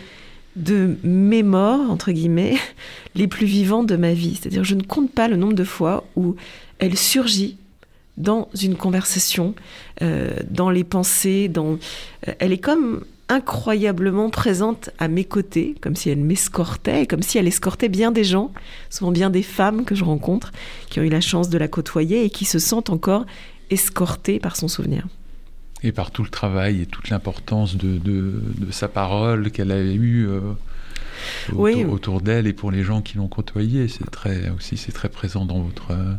[0.57, 2.57] de mes morts, entre guillemets,
[3.15, 4.39] les plus vivantes de ma vie.
[4.41, 6.37] C'est-à-dire, je ne compte pas le nombre de fois où
[6.79, 7.57] elle surgit
[8.17, 9.55] dans une conversation,
[10.03, 11.79] euh, dans les pensées, dans...
[12.29, 17.39] euh, elle est comme incroyablement présente à mes côtés, comme si elle m'escortait, comme si
[17.39, 18.53] elle escortait bien des gens,
[18.91, 20.53] souvent bien des femmes que je rencontre,
[20.89, 23.25] qui ont eu la chance de la côtoyer et qui se sentent encore
[23.71, 25.07] escortées par son souvenir.
[25.83, 29.81] Et par tout le travail et toute l'importance de, de, de sa parole qu'elle a
[29.83, 30.41] eue euh,
[31.49, 31.85] autour, Oui.
[31.85, 33.89] autour d'elle et pour les gens qui l'ont côtoyée.
[33.89, 35.91] C'est très, aussi, c'est très présent dans votre.
[35.91, 36.13] euh,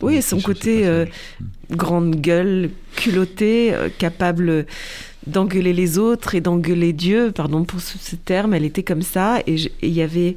[0.00, 1.06] dans Oui, votre- son côté euh,
[1.70, 4.66] grande gueule, culottée, euh, capable
[5.26, 9.40] d'engueuler les autres et d'engueuler Dieu, pardon pour ce, terme, elle était comme ça.
[9.46, 10.36] Et il y avait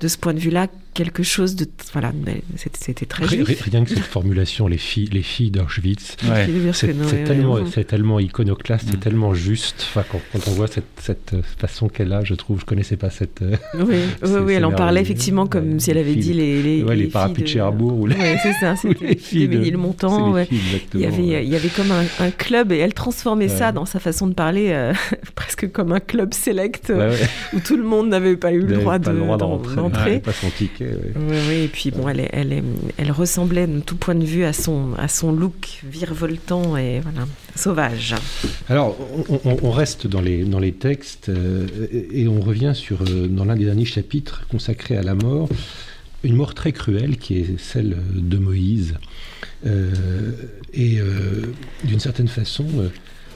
[0.00, 2.12] de ce point de vue-là quelque chose de voilà,
[2.56, 3.46] c'était très juif.
[3.46, 6.48] ri- Rien que cette formulation, les filles, les filles d'Auschwitz, Ouais.
[6.72, 7.62] C'est tellement, ouais.
[7.72, 9.00] c'est tellement iconoclaste, c'est Mm.
[9.00, 9.86] tellement juste.
[9.90, 12.96] Enfin, quand, quand on voit cette, cette euh, façon qu'elle a, je trouve, je connaissais
[12.96, 13.42] pas cette.
[13.42, 16.32] euh, Oui, oui, elle en parlait effectivement comme Ouais, si elle les avait filles dit
[16.32, 19.48] les, les, ouais, les filles parapluies de Cherbourg ou les- Ouais, c'est ça, les filles
[19.48, 21.44] de- Ménilmontant, les Il y, exactement, avait, ouais.
[21.44, 24.34] il y avait comme un, un club et elle transformait ça dans sa façon de
[24.34, 24.92] parler euh,
[25.34, 27.28] presque comme un club select Ouais, ouais.
[27.54, 29.18] où tout le monde n'avait pas eu le droit pas de- le
[31.16, 32.62] Oui, oui, et puis bon, elle, est- elle, est-
[32.98, 37.26] elle ressemblait de tout point de vue à son, à son look virevoltant et voilà,
[37.56, 38.14] sauvage.
[38.68, 38.96] Alors,
[39.28, 41.66] on, on- on reste dans les, dans les textes euh,
[42.12, 45.48] et on revient sur, euh, dans l'un des derniers chapitres consacrés à la mort,
[46.22, 48.94] une mort très cruelle qui est celle de Moïse.
[49.66, 50.32] Euh,
[50.74, 51.42] et euh,
[51.84, 52.88] d'une certaine façon, euh,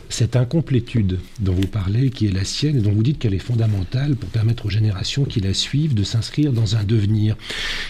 [0.08, 3.38] cette incomplétude dont vous parlez, qui est la sienne et dont vous dites qu'elle est
[3.38, 7.36] fondamentale pour permettre aux générations qui la suivent de s'inscrire dans un devenir.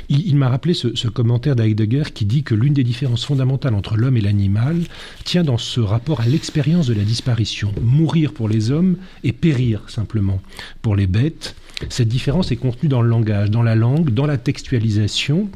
[0.08, 3.96] Il, m'a rappelé ce, ce commentaire d'Heidegger qui dit que l'une des différences fondamentales entre
[3.96, 4.82] l'homme et l'animal
[5.24, 7.72] tient dans ce rapport à l'expérience de la disparition.
[7.82, 10.40] Mourir pour les hommes et périr simplement
[10.82, 11.54] pour les bêtes.
[11.90, 15.48] Cette différence est contenue dans le langage, dans la langue, dans la textualisation.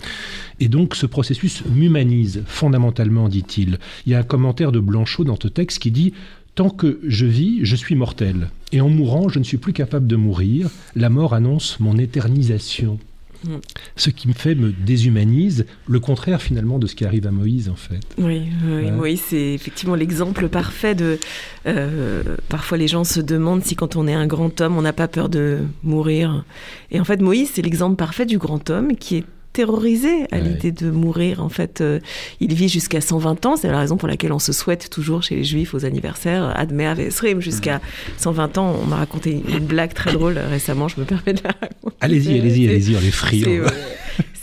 [0.61, 3.79] Et donc ce processus m'humanise fondamentalement, dit-il.
[4.07, 6.13] Il y a un commentaire de Blanchot dans ce texte qui dit
[6.55, 8.51] Tant que je vis, je suis mortel.
[8.73, 10.69] Et en mourant, je ne suis plus capable de mourir.
[10.95, 12.99] La mort annonce mon éternisation.
[13.45, 13.57] Mm.
[13.97, 17.69] Ce qui me fait me déshumanise, le contraire finalement de ce qui arrive à Moïse
[17.69, 17.99] en fait.
[18.19, 18.91] Oui, oui, Ouais.
[18.93, 21.19] Moïse, c'est effectivement l'exemple parfait de.
[21.67, 24.93] euh, parfois, les gens se demandent si, quand on est un grand homme, on n'a
[24.93, 26.45] pas peur de mourir.
[26.93, 30.43] Et en fait, Moïse, c'est l'exemple parfait du grand homme qui est terrorisé à Ouais.
[30.43, 31.43] l'idée de mourir.
[31.43, 32.01] En fait, euh,
[32.41, 33.57] il vit jusqu'à 120 ans.
[33.57, 36.95] C'est la raison pour laquelle on se souhaite toujours chez les Juifs aux anniversaires Admea
[36.95, 37.81] Vesrim jusqu'à
[38.19, 38.75] 120 ans.
[38.83, 40.89] On m'a raconté une blague très drôle récemment.
[40.89, 41.97] Je me permets de la raconter.
[42.01, 43.45] Allez-y, allez-y, allez-y, on est friands.
[43.45, 43.67] c'est, euh,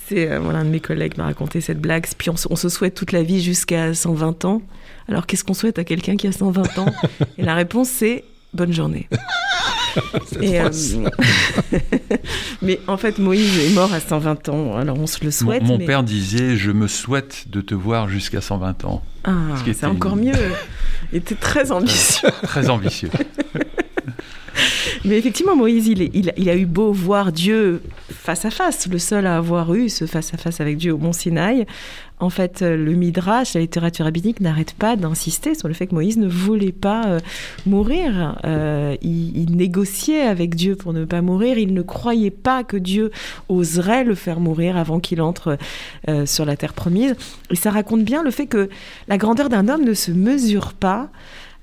[0.07, 2.05] c'est, euh, voilà, un de mes collègues m'a raconté cette blague.
[2.17, 4.61] Puis on, se- on se souhaite toute la vie jusqu'à 120 ans.
[5.07, 6.93] Alors qu'est-ce qu'on souhaite à quelqu'un qui a 120 ans?
[7.37, 9.07] Et la réponse c'est bonne journée.
[10.41, 10.69] Et, euh,
[12.61, 14.77] mais en fait, Moïse est mort à 120 ans.
[14.77, 15.63] Alors on se le souhaite.
[15.63, 19.03] mon mais- père disait Je me souhaite de te voir jusqu'à 120 ans.
[19.23, 19.31] Ah,
[19.73, 20.33] c'est encore une- mieux.
[21.11, 22.29] Il était très ambitieux.
[22.43, 23.09] Très ambitieux.
[25.05, 29.37] Mais effectivement, Moïse, il, a- eu beau voir Dieu face à face, le seul à
[29.37, 31.65] avoir eu ce face à face avec Dieu au Mont Sinaï.
[32.21, 35.95] En fait, euh, le Midrash, la littérature rabbinique, n'arrête pas d'insister sur le fait que
[35.95, 37.19] Moïse ne voulait pas euh,
[37.65, 38.37] mourir.
[38.43, 41.57] Euh, il, négociait avec Dieu pour ne pas mourir.
[41.57, 43.11] Il ne croyait pas que Dieu
[43.47, 45.57] oserait le faire mourir avant qu'il entre
[46.25, 47.15] sur la terre promise.
[47.51, 48.69] Et ça raconte bien le fait que
[49.07, 51.09] la grandeur d'un homme ne se mesure pas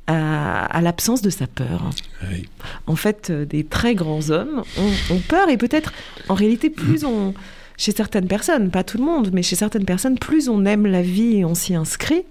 [0.07, 1.91] à, à l'absence de sa peur.
[2.31, 2.49] Oui.
[2.87, 5.93] En fait, euh, des très grands hommes ont, ont peur et peut-être,
[6.29, 7.35] en réalité, plus on,
[7.77, 11.03] chez certaines personnes, pas tout le monde, mais chez certaines personnes, plus on aime la
[11.03, 12.25] vie et on s'y inscrit,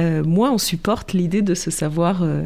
[0.00, 2.42] euh, moins on supporte l'idée de se savoir euh,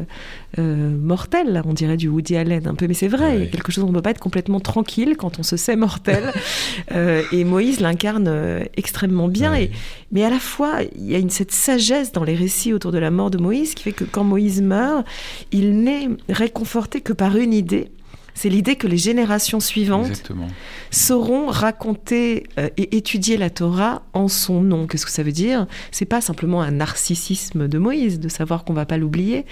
[0.59, 3.39] euh, mortel, on dirait du Woody Allen un peu, mais c'est vrai, il y a
[3.45, 3.49] Ouais.
[3.49, 6.31] quelque chose, on ne peut pas être complètement tranquille quand on se sait mortel,
[6.91, 8.29] Euh, et Moïse l'incarne
[8.77, 9.63] extrêmement bien, Ouais.
[9.65, 9.71] et,
[10.11, 12.97] mais à la fois, il y a une, cette sagesse dans les récits autour de
[12.99, 15.05] la mort de Moïse qui fait que quand Moïse meurt,
[15.51, 17.89] il n'est réconforté que par une idée,
[18.35, 20.49] c'est l'idée que les générations suivantes Exactement.
[20.91, 24.85] sauront raconter euh, et étudier la Torah en son nom.
[24.87, 25.65] Qu'est-ce que ça veut dire?
[25.91, 29.45] C'est pas simplement un narcissisme de Moïse de savoir qu'on va pas l'oublier,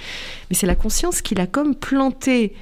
[0.49, 2.53] mais c'est la conscience qu'il a comme planté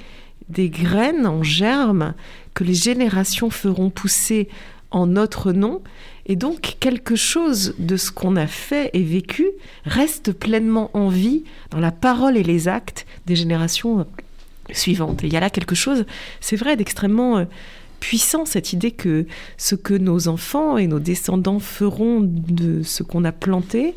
[0.48, 2.14] des graines en germe
[2.54, 4.48] que les générations feront pousser
[4.92, 5.82] en notre nom.
[6.26, 9.46] Et donc, quelque chose de ce qu'on a fait et vécu
[9.84, 14.06] reste pleinement en vie dans la parole et les actes des générations
[14.70, 15.24] suivantes.
[15.24, 16.04] Et il y a là quelque chose,
[16.40, 17.44] c'est vrai, d'extrêmement euh,
[18.00, 23.24] puissant, cette idée que ce que nos enfants et nos descendants feront de ce qu'on
[23.24, 23.94] a planté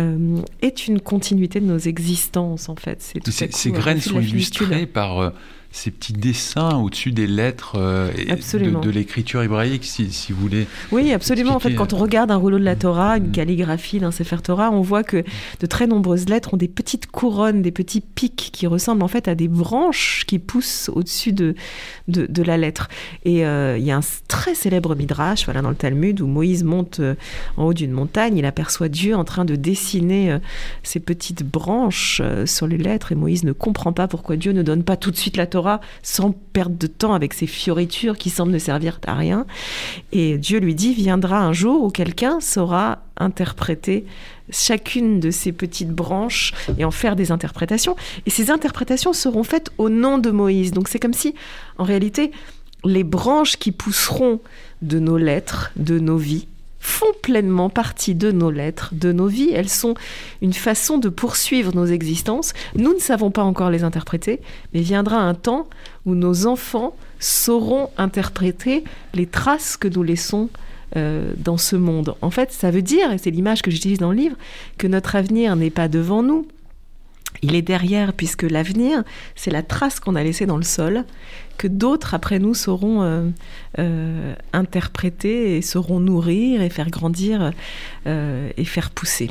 [0.00, 3.14] euh, est une continuité de nos existences, en fait.
[3.28, 5.30] Ces, graines sont illustrées par euh,
[5.72, 10.66] ces petits dessins au-dessus des lettres euh, de, de l'écriture hébraïque, si, si vous voulez.
[10.92, 11.54] Oui, absolument.
[11.56, 13.32] En fait, quand on regarde un rouleau de la Torah, une Mm.
[13.32, 15.24] calligraphie d'un Sefer Torah, on voit que
[15.60, 19.28] de très nombreuses lettres ont des petites couronnes, des petits pics qui ressemblent en fait
[19.28, 21.54] à des branches qui poussent au-dessus de,
[22.08, 22.88] de, de la lettre.
[23.24, 26.64] Et euh, il y a un très célèbre midrash, voilà, dans le Talmud, où Moïse
[26.64, 27.14] monte euh,
[27.56, 30.38] en haut d'une montagne, il aperçoit Dieu en train de dessiner euh,
[30.82, 34.62] ces petites branches euh, sur les lettres, et Moïse ne comprend pas pourquoi Dieu ne
[34.62, 35.61] donne pas tout de suite la Torah
[36.02, 39.46] sans perdre de temps avec ces fioritures qui semblent ne servir à rien.
[40.12, 44.06] Et Dieu lui dit, viendra un jour où quelqu'un saura interpréter
[44.50, 47.96] chacune de ces petites branches et en faire des interprétations.
[48.26, 50.72] Et ces interprétations seront faites au nom de Moïse.
[50.72, 51.34] Donc c'est comme si,
[51.78, 52.32] en réalité,
[52.84, 54.40] les branches qui pousseront
[54.82, 56.48] de nos lettres, de nos vies,
[56.82, 59.50] font pleinement partie de nos lettres, de nos vies.
[59.52, 59.94] Elles sont
[60.42, 62.52] une façon de poursuivre nos existences.
[62.74, 64.40] Nous ne savons pas encore les interpréter,
[64.74, 65.68] mais viendra un temps
[66.06, 68.82] où nos enfants sauront interpréter
[69.14, 70.50] les traces que nous laissons
[70.96, 72.16] euh, dans ce monde.
[72.20, 74.36] En fait, ça veut dire, et c'est l'image que j'utilise dans le livre,
[74.76, 76.48] que notre avenir n'est pas devant nous,
[77.42, 79.02] il est derrière, puisque l'avenir,
[79.34, 81.04] c'est la trace qu'on a laissée dans le sol,
[81.58, 83.28] que d'autres après nous sauront euh,
[83.78, 87.52] euh, interpréter et sauront nourrir et faire grandir
[88.06, 89.30] euh, et faire pousser.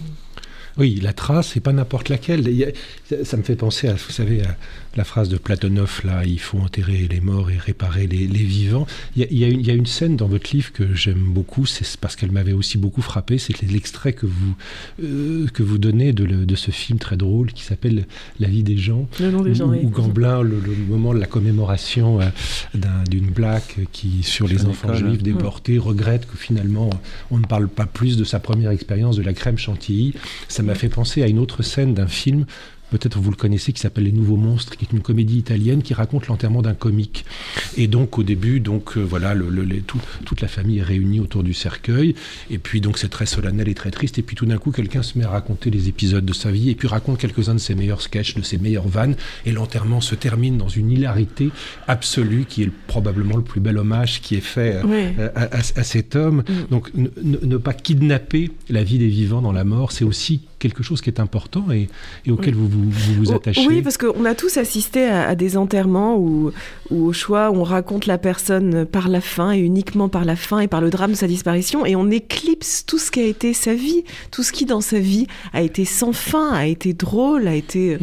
[0.77, 2.73] Oui, la trace, c'est pas n'importe laquelle.
[3.23, 4.55] Ça me fait penser à, vous savez, à
[4.97, 8.85] la phrase de Platonov, là, il faut enterrer les morts et réparer les, les vivants.
[9.15, 10.71] Il y, a, il y a une, il y a une scène dans votre livre
[10.73, 14.55] que j'aime beaucoup, c'est parce qu'elle m'avait aussi beaucoup frappé, c'est l'extrait que vous,
[15.03, 18.05] euh, que vous donnez de, le- de ce film très drôle qui s'appelle
[18.39, 19.07] La vie des gens.
[19.19, 19.67] Le nom des gens.
[19.67, 19.79] où, oui.
[19.83, 22.25] où Gamblin, le, le moment de la commémoration euh,
[22.75, 23.61] d'un- d'une blague
[23.93, 25.09] qui sur les enfants l'école.
[25.11, 26.89] juifs déportés regrette que finalement
[27.29, 30.13] on ne parle pas plus de sa première expérience de la crème chantilly.
[30.49, 32.45] Ça m'a fait penser à une autre scène d'un film.
[32.91, 35.93] Peut-être vous le connaissez, qui s'appelle Les Nouveaux Monstres, qui est une comédie italienne qui
[35.93, 37.25] raconte l'enterrement d'un comique.
[37.77, 40.83] Et donc au début, donc euh, voilà, le- le- les- tout- toute la famille est
[40.83, 42.15] réunie autour du cercueil.
[42.49, 44.19] Et puis donc c'est très solennel et très triste.
[44.19, 46.69] Et puis tout d'un coup, quelqu'un se met à raconter les épisodes de sa vie
[46.69, 49.15] et puis raconte quelques-uns de ses meilleurs sketchs, de ses meilleures vannes.
[49.45, 51.49] Et l'enterrement se termine dans une hilarité
[51.87, 55.79] absolue qui est le- probablement le plus bel hommage qui est fait euh, à, à-
[55.79, 56.43] à cet homme.
[56.47, 56.53] Mm.
[56.69, 61.01] Donc ne pas kidnapper la vie des vivants dans la mort, c'est aussi quelque chose
[61.01, 61.89] qui est important et,
[62.25, 63.65] et auquel vous vous, vous vous Oh, attachez.
[63.67, 66.51] Oui, parce qu'on a tous assisté à, à des enterrements où,
[66.89, 70.59] où, au choix, on raconte la personne par la fin et uniquement par la fin
[70.59, 73.53] et par le drame de sa disparition et on éclipse tout ce qui a été
[73.53, 77.47] sa vie, tout ce qui dans sa vie a été sans fin, a été drôle,
[77.47, 77.99] a été euh,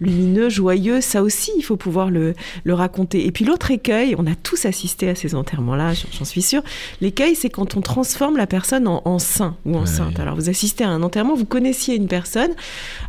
[0.00, 1.00] lumineux, joyeux.
[1.00, 3.26] Ça aussi, il faut pouvoir le, le raconter.
[3.26, 6.62] Et puis l'autre écueil, on a tous assisté à ces enterrements-là, j'en- j'en suis sûre.
[7.00, 10.16] L'écueil, c'est quand on transforme la personne en, en saint ou enceinte.
[10.16, 10.20] Ouais.
[10.20, 12.52] Alors vous assistez à un enterrement, vous connaissiez une personne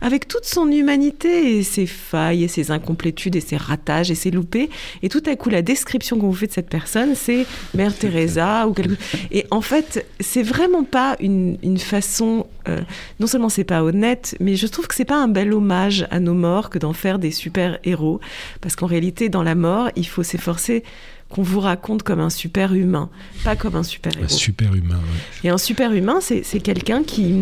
[0.01, 4.31] avec toute son humanité et ses failles et ses incomplétudes et ses ratages et ses
[4.31, 4.69] loupés.
[5.03, 8.67] Et tout à coup, la description qu'on vous fait de cette personne, c'est Mère Teresa
[8.67, 8.95] ou quelque
[9.31, 12.47] Et en fait, c'est vraiment pas une, une façon.
[12.67, 12.81] euh,
[13.19, 16.19] non seulement c'est pas honnête, mais je trouve que c'est pas un bel hommage à
[16.19, 18.19] nos morts que d'en faire des super héros.
[18.61, 20.83] Parce qu'en réalité, dans la mort, il faut s'efforcer
[21.29, 23.09] qu'on vous raconte comme un super humain,
[23.43, 24.25] pas comme un super héros.
[24.25, 24.95] Un super humain.
[24.95, 25.47] ouais.
[25.47, 27.33] Et un super humain, c'est quelqu'un qui,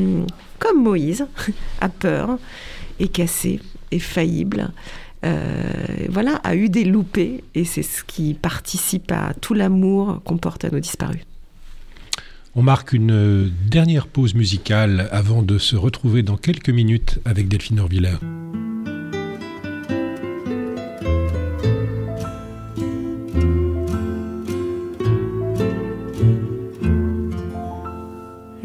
[0.59, 1.25] comme Moïse,
[1.81, 2.38] a peur,
[2.99, 3.59] est cassé,
[3.91, 4.71] est faillible.
[5.25, 5.53] euh,
[6.09, 10.65] voilà, a eu des loupés et c'est ce qui participe à tout l'amour qu'on porte
[10.65, 11.21] à nos disparus.
[12.55, 17.79] On marque une dernière pause musicale avant de se retrouver dans quelques minutes avec Delphine
[17.79, 18.17] Orviller.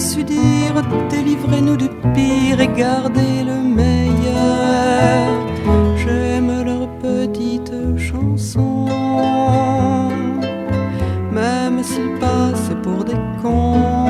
[0.00, 5.28] Su dire délivrez-nous du pire et gardez le meilleur.
[5.98, 8.88] J'aime leurs petites chansons,
[11.30, 14.06] même s'ils passent pour des cons.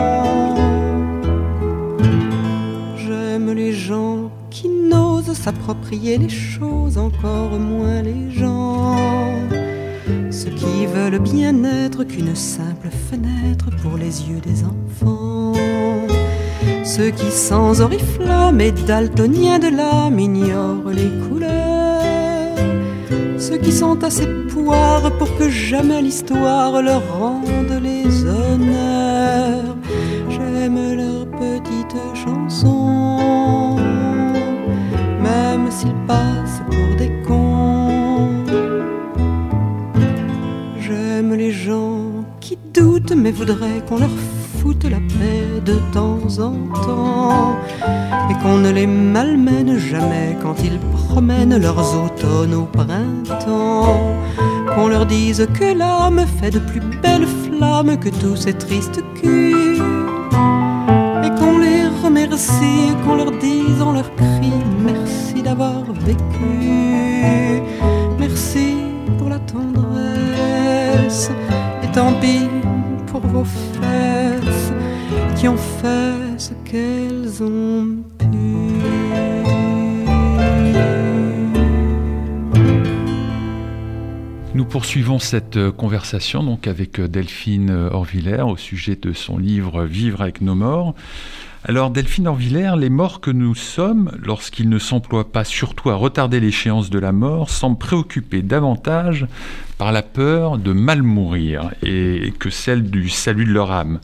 [2.96, 8.96] J'aime les gens qui n'osent s'approprier les choses, encore moins les gens.
[10.30, 15.09] Ceux qui veulent bien être qu'une simple fenêtre pour les yeux des enfants.
[17.00, 22.58] Ceux qui sans oriflamme et daltoniens de l'âme ignorent les couleurs.
[23.38, 29.78] Ceux qui sont assez poires pour que jamais l'histoire leur rende les honneurs.
[30.28, 33.76] J'aime leurs petites chansons,
[35.22, 38.44] même s'ils passent pour des cons.
[40.78, 44.16] J'aime les gens qui doutent mais voudraient qu'on leur
[44.58, 45.39] foute la paix
[45.70, 46.54] de temps en
[46.86, 47.56] temps
[48.30, 54.16] et qu'on ne les malmène jamais quand ils promènent leurs automnes au printemps.
[54.74, 59.82] Qu'on leur dise que l'âme fait de plus belles flammes que tous ces tristes culs
[61.24, 64.52] et qu'on les remercie, qu'on leur dise en leur cri
[64.84, 67.62] merci d'avoir vécu,
[68.18, 68.68] merci
[69.18, 71.30] pour la tendresse,
[71.82, 72.48] et tant pis
[73.08, 73.44] pour vos
[75.40, 77.96] qui ont fait ce qu'elles ont.
[84.54, 89.38] Nous poursuivons cette euh, conversation donc avec euh, Delphine euh, Orvillers au sujet de son
[89.38, 90.94] livre Vivre avec nos morts.
[91.64, 96.40] Alors Delphine Orvillers, les morts que nous sommes, lorsqu'ils ne s'emploient pas surtout à retarder
[96.40, 99.26] l'échéance de la mort, semblent préoccupés davantage
[99.78, 104.00] par la peur de mal mourir et que celle du salut de leur âme.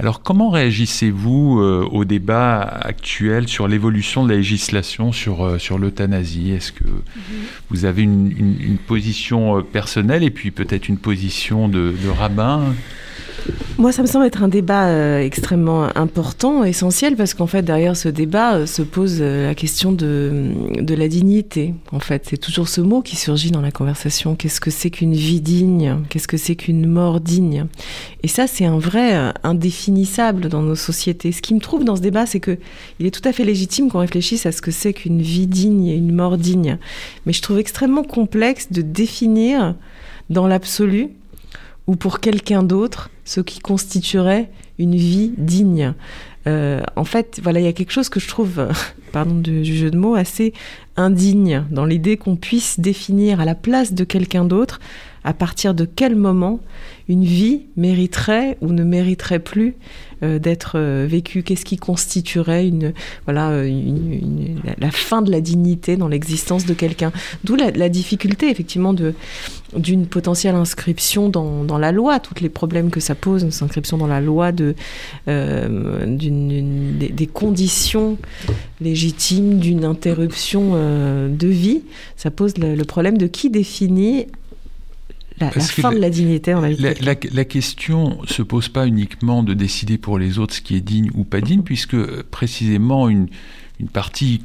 [0.00, 5.76] Alors comment réagissez-vous euh, au débat actuel sur l'évolution de la législation sur, euh, sur
[5.78, 6.52] l'euthanasie?
[6.52, 6.84] Est-ce que
[7.70, 12.08] vous avez une, une- une position euh, personnelle et puis peut-être une position de, de
[12.08, 12.62] rabbin?
[13.78, 17.96] Moi, ça me semble être un débat euh, extrêmement important, essentiel, parce qu'en fait, derrière
[17.96, 21.74] ce débat euh, se pose euh, la question de, de la dignité.
[21.92, 24.34] En fait, c'est toujours ce mot qui surgit dans la conversation.
[24.34, 25.96] Qu'est-ce que c'est qu'une vie digne?
[26.08, 27.66] Qu'est-ce que c'est qu'une mort digne?
[28.24, 31.30] Et ça, c'est un vrai indéfinissable dans nos sociétés.
[31.30, 32.58] Ce qui me trouve dans ce débat, c'est que
[32.98, 35.86] il est tout à fait légitime qu'on réfléchisse à ce que c'est qu'une vie digne
[35.86, 36.78] et une mort digne.
[37.26, 39.76] Mais je trouve extrêmement complexe de définir
[40.30, 41.10] dans l'absolu
[41.88, 45.94] ou pour quelqu'un d'autre ce qui constituerait une vie digne.
[46.46, 48.68] Euh, en fait, voilà, il y a quelque chose que je trouve,
[49.12, 50.52] pardon du jeu de mots, assez
[50.96, 54.78] indigne dans l'idée qu'on puisse définir à la place de quelqu'un d'autre
[55.24, 56.60] à partir de quel moment
[57.08, 59.74] une vie mériterait ou ne mériterait plus
[60.22, 61.42] euh, d'être euh, vécue?
[61.42, 62.92] Qu'est-ce qui constituerait une,
[63.24, 63.50] voilà,
[64.78, 67.12] la- fin de la dignité dans l'existence de quelqu'un?
[67.44, 68.94] D'où la, difficulté effectivement
[69.74, 73.96] d'une potentielle inscription dans, dans la loi, tous les problèmes que ça pose, une inscription
[73.96, 74.74] dans la loi de,
[75.28, 78.18] euh, d'une- des, conditions
[78.80, 80.72] légitimes d'une interruption
[81.28, 81.82] de vie.
[82.16, 84.26] Ça pose le problème de qui définit
[85.40, 86.86] la, fin de la dignité dans la vie.
[87.32, 91.10] La, question se pose pas uniquement de décider pour les autres ce qui est digne
[91.14, 93.28] ou pas digne, puisque euh, précisément une,
[93.80, 94.42] une partie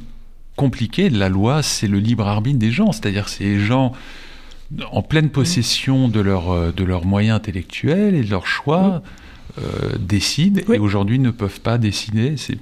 [0.56, 2.92] compliquée de la loi, c'est le libre arbitre des gens.
[2.92, 3.92] C'est-à-dire c'est les gens
[4.90, 9.02] en pleine possession de, leur, euh, de leurs moyens intellectuels et de leurs choix
[9.58, 10.76] euh, décident Oui.
[10.76, 12.36] et aujourd'hui ne peuvent pas décider.
[12.36, 12.58] C'est-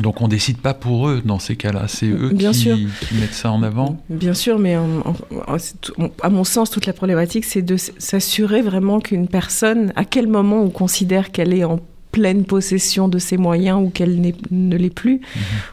[0.00, 2.76] Donc on décide pas pour eux dans ces cas-là, c'est eux Bien qui, sûr.
[2.76, 3.98] qui mettent ça en avant.
[4.08, 9.92] Bien sûr, mais à mon sens, toute la problématique, c'est de s'assurer vraiment qu'une personne,
[9.96, 11.78] à quel moment on considère qu'elle est en
[12.10, 14.20] pleine possession de ses moyens ou qu'elle
[14.50, 15.22] ne l'est plus.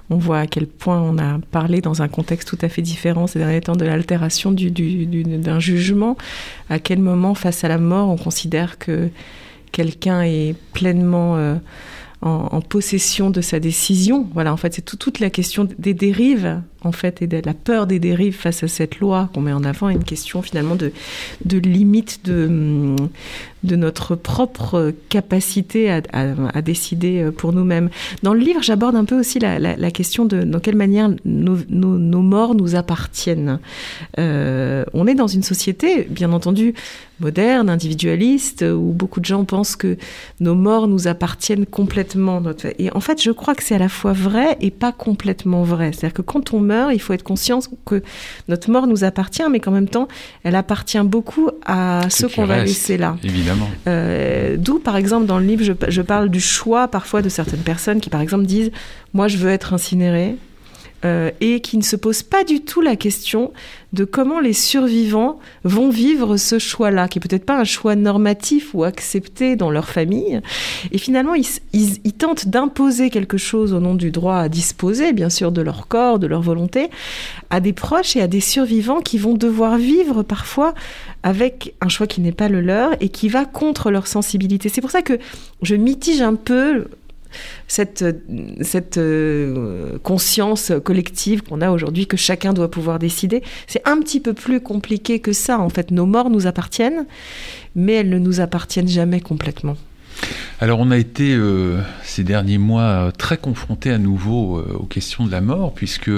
[0.10, 3.28] On voit à quel point on a parlé dans un contexte tout à fait différent
[3.28, 6.16] ces derniers temps de l'altération du- du- du- d'un jugement.
[6.70, 9.10] À quel moment, face à la mort, on considère que
[9.74, 11.56] quelqu'un est pleinement euh,
[12.22, 14.28] en, possession de sa décision.
[14.34, 17.54] Voilà, en fait, c'est tout- toute la question des dérives, en fait, et de la
[17.54, 20.76] peur des dérives face à cette loi qu'on met en avant, est une question finalement
[20.76, 20.92] de,
[21.46, 22.96] de limite de,
[23.64, 27.90] de notre propre capacité à, à- décider euh, pour nous-mêmes.
[28.24, 32.56] Dans le livre, j'aborde un peu aussi la, question de dans quelle manière nos, morts
[32.56, 33.60] nous appartiennent.
[34.18, 36.74] Euh, on est dans une société, bien entendu,
[37.20, 39.98] moderne, individualiste, où beaucoup de gens pensent que
[40.40, 42.42] nos morts nous appartiennent complètement.
[42.78, 45.92] Et en fait, je crois que c'est à la fois vrai et pas complètement vrai.
[45.92, 48.02] C'est-à-dire que quand on meurt, il faut être conscient que
[48.48, 50.08] notre mort nous appartient, mais qu'en même temps,
[50.44, 53.16] elle appartient beaucoup à Ce ceux qu'on va laisser là.
[53.24, 53.70] Évidemment.
[53.88, 57.60] Euh, D'où, par exemple, dans le livre, je, je parle du choix parfois de certaines
[57.62, 58.72] personnes qui, par exemple, disent
[59.14, 60.36] Moi, je veux être incinéré.
[61.06, 63.52] Euh, et qui ne se posent pas du tout la question
[63.94, 68.74] de comment les survivants vont vivre ce choix-là, qui est peut-être pas un choix normatif
[68.74, 70.42] ou accepté dans leur famille.
[70.92, 75.30] Et finalement, ils- ils tentent d'imposer quelque chose au nom du droit à disposer, bien
[75.30, 76.90] sûr, de leur corps, de leur volonté,
[77.50, 80.74] à des proches et à des survivants qui vont devoir vivre parfois
[81.24, 84.70] avec un choix qui n'est pas le leur et qui va contre leur sensibilité.
[84.70, 85.18] C'est pour ça que
[85.64, 86.86] je mitige un peu
[87.68, 88.04] cette,
[88.98, 93.44] euh, conscience collective qu'on a aujourd'hui que chacun doit pouvoir décider.
[93.68, 95.60] C'est un petit peu plus compliqué que ça.
[95.60, 97.06] En fait, nos morts nous appartiennent,
[97.76, 99.78] mais elles ne nous appartiennent jamais complètement.
[100.60, 105.26] Alors on a été euh, ces derniers mois très confrontés à nouveau euh, aux questions
[105.26, 106.12] de la mort, puisque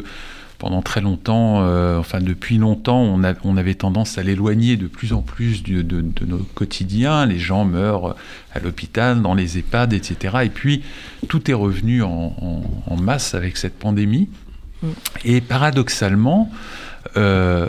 [0.62, 4.86] pendant très longtemps, euh, enfin depuis longtemps, on, a- on avait tendance à l'éloigner de
[4.86, 7.26] plus en plus du- de, de nos quotidiens.
[7.26, 8.16] Les gens meurent
[8.54, 10.38] à l'hôpital, dans les EHPAD, etc.
[10.44, 10.84] Et puis
[11.28, 14.30] tout est revenu en, en- en masse avec cette pandémie.
[14.84, 14.88] Mm.
[15.26, 16.52] Et paradoxalement,
[17.18, 17.68] euh,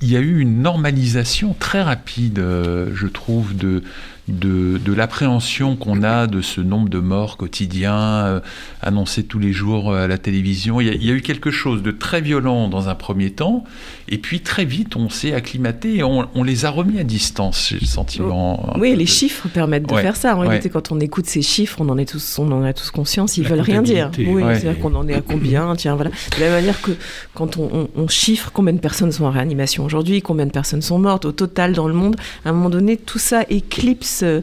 [0.00, 3.82] il y a eu une normalisation très rapide, euh, je trouve, de,
[4.28, 8.40] de, de l'appréhension qu'on a de ce nombre de morts quotidiens euh,
[8.80, 10.80] annoncés tous les jours euh, à la télévision.
[10.80, 13.30] Il y, a, il y a eu quelque chose de très violent dans un premier
[13.32, 13.64] temps,
[14.08, 17.68] et puis très vite on s'est acclimaté et on, on les a remis à distance,
[17.70, 18.74] j'ai le sentiment.
[18.76, 20.36] un Oui, les de- chiffres permettent de Ouais, faire ça.
[20.36, 20.46] En ouais.
[20.48, 23.36] réalité, quand on écoute ces chiffres, on en, est tous, on en a tous conscience,
[23.38, 24.10] ils La veulent rien dire.
[24.18, 24.54] Oui, Ouais.
[24.58, 26.10] c'est-à-dire qu'on en est à combien, tiens, voilà.
[26.10, 26.92] De la même manière que
[27.34, 30.82] quand on, on- on chiffre combien de personnes sont en réanimation aujourd'hui, combien de personnes
[30.82, 32.14] sont mortes au total dans le monde,
[32.44, 34.42] à un moment donné, tout ça éclipse euh,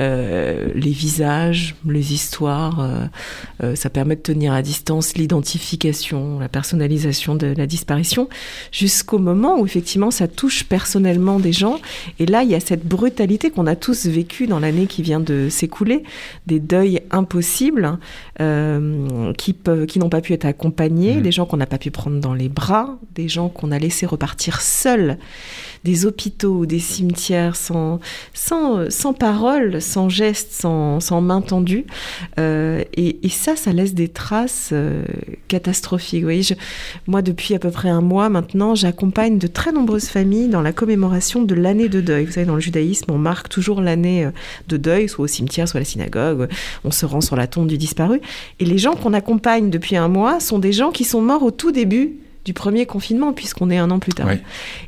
[0.00, 2.80] euh, les visages, les histoires.
[3.62, 8.28] euh, ça permet de tenir à distance l'identification, la personnalisation de la disparition,
[8.70, 11.78] jusqu'au moment où effectivement ça touche personnellement des gens.
[12.20, 15.20] Et là, il y a cette brutalité qu'on a tous vécue dans l'année qui vient
[15.20, 16.02] de s'écouler,
[16.46, 17.98] des deuils impossibles
[18.40, 21.22] euh, qui, peuvent, qui n'ont pas pu être accompagnés, Mhm.
[21.22, 24.06] des gens qu'on n'a pas pu prendre dans les bras, des gens qu'on a laissé
[24.06, 25.18] repartir seuls,
[25.84, 28.00] des hôpitaux des cimetières sans,
[28.34, 31.86] sans, sans parole, sans geste, sans, sans main tendue.
[32.38, 35.04] Euh, et, ça, ça laisse des traces euh,
[35.48, 36.20] catastrophiques.
[36.20, 36.56] Vous voyez,
[37.06, 40.72] moi, depuis à peu près un mois maintenant, j'accompagne de très nombreuses familles dans la
[40.72, 42.24] commémoration de l'année de deuil.
[42.24, 44.30] Vous savez, dans le judaïsme, on marque toujours l'année euh,
[44.68, 46.48] de deuil, soit au cimetière, soit à la synagogue.
[46.84, 48.20] On se rend sur la tombe du disparu.
[48.58, 51.50] Et les gens qu'on accompagne depuis un mois sont des gens qui sont morts au
[51.50, 52.16] tout début
[52.48, 54.30] du premier confinement, puisqu'on est un an plus tard.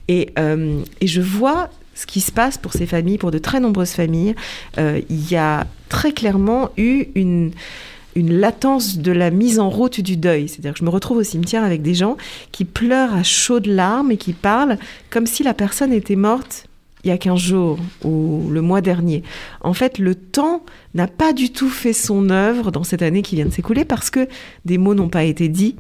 [0.09, 3.61] Et, euh, et je vois ce qui se passe pour ces familles, pour de très
[3.61, 4.35] nombreuses familles.
[4.79, 7.51] Euh, il y a très clairement eu une,
[8.17, 10.49] une latence de la mise en route du deuil.
[10.49, 12.17] C'est-à-dire que je me retrouve au cimetière avec des gens
[12.51, 14.79] qui pleurent à chaudes larmes et qui parlent
[15.11, 16.65] comme si la personne était morte
[17.05, 19.23] il y a 15 jours ou le mois dernier.
[19.61, 20.63] En fait, le temps
[20.95, 24.11] n'a pas du tout fait son œuvre dans cette année qui vient de s'écouler parce
[24.11, 24.29] que
[24.65, 25.77] des mots n'ont pas été dits,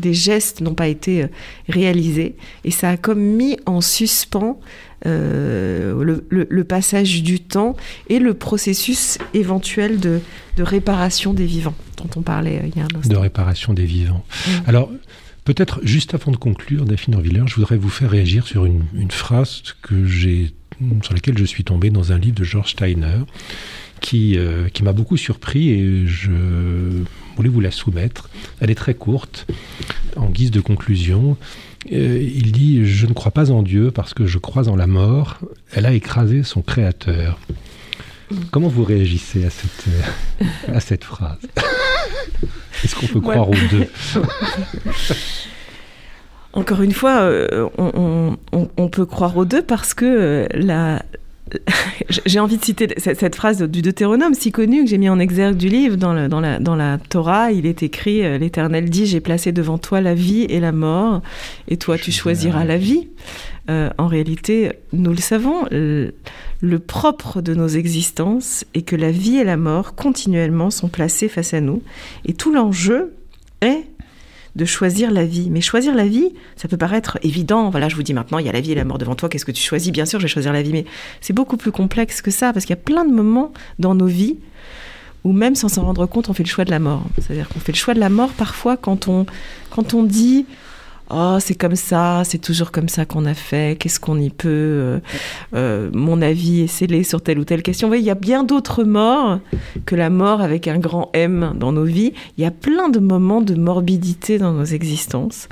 [0.00, 1.26] des gestes n'ont pas été euh,
[1.68, 2.34] réalisés
[2.64, 4.58] et ça a comme mis en suspens
[5.06, 7.76] euh, le, le- le passage du temps
[8.08, 10.20] et le processus éventuel de,
[10.56, 13.20] de réparation des vivants dont on parlait euh, il y a un de instant.
[13.20, 14.24] réparation des vivants.
[14.46, 14.50] Mm.
[14.66, 14.90] Alors,
[15.44, 19.10] peut-être juste avant de conclure, Daphne Orviller, je voudrais vous faire réagir sur une, une
[19.10, 20.52] phrase que j'ai
[21.02, 23.20] sur lesquels je suis tombé dans un livre de George Steiner
[24.00, 26.30] qui, euh, qui m'a beaucoup surpris et je
[27.36, 28.28] voulais vous la soumettre.
[28.60, 29.46] Elle est très courte,
[30.16, 31.36] en guise de conclusion.
[31.92, 34.86] Euh, il dit Je ne crois pas en Dieu parce que je crois en la
[34.86, 35.38] mort.
[35.72, 37.38] Elle a écrasé son créateur.
[38.52, 40.44] Comment vous réagissez à cette, euh,
[40.76, 41.38] à cette phrase?
[42.84, 43.88] Est-ce qu'on peut croire aux deux?
[46.52, 51.02] Encore une fois, euh, on, on- on peut croire aux deux parce que la.
[52.26, 55.56] J'ai envie de citer cette, phrase du Deutéronome si connue que j'ai mis en exergue
[55.56, 57.52] du livre dans, le- dans, la, dans la Torah.
[57.52, 61.22] Il est écrit euh, L'Éternel dit J'ai placé devant toi la vie et la mort,
[61.68, 63.08] et toi tu choisiras la vie.
[63.68, 66.14] Euh, en réalité, nous le savons, le,
[66.60, 71.28] le propre de nos existences est que la vie et la mort continuellement sont placées
[71.28, 71.82] face à nous,
[72.24, 73.12] et tout l'enjeu
[73.60, 73.84] est
[74.56, 75.48] de choisir la vie.
[75.50, 77.70] Mais choisir la vie, ça peut paraître évident.
[77.70, 79.28] Voilà, je vous dis maintenant, il y a la vie et la mort devant toi.
[79.28, 79.92] Qu'est-ce que tu choisis?
[79.92, 80.72] Bien sûr, je vais choisir la vie.
[80.72, 80.84] Mais
[81.20, 84.06] c'est beaucoup plus complexe que ça, parce qu'il y a plein de moments dans nos
[84.06, 84.36] vies
[85.24, 87.04] où même sans s'en rendre compte, on fait le choix de la mort.
[87.18, 89.26] C'est-à-dire qu'on fait le choix de la mort parfois quand on,
[89.70, 90.46] quand on dit
[91.12, 94.48] Oh, c'est comme ça, c'est toujours comme ça qu'on a fait, qu'est-ce qu'on y peut
[94.48, 95.00] euh,
[95.54, 97.88] euh, Mon avis est scellé sur telle ou telle question.
[97.88, 99.40] Vous voyez, il y a bien d'autres morts
[99.86, 102.12] que la mort avec un grand M dans nos vies.
[102.38, 105.48] Il y a plein de moments de morbidité dans nos existences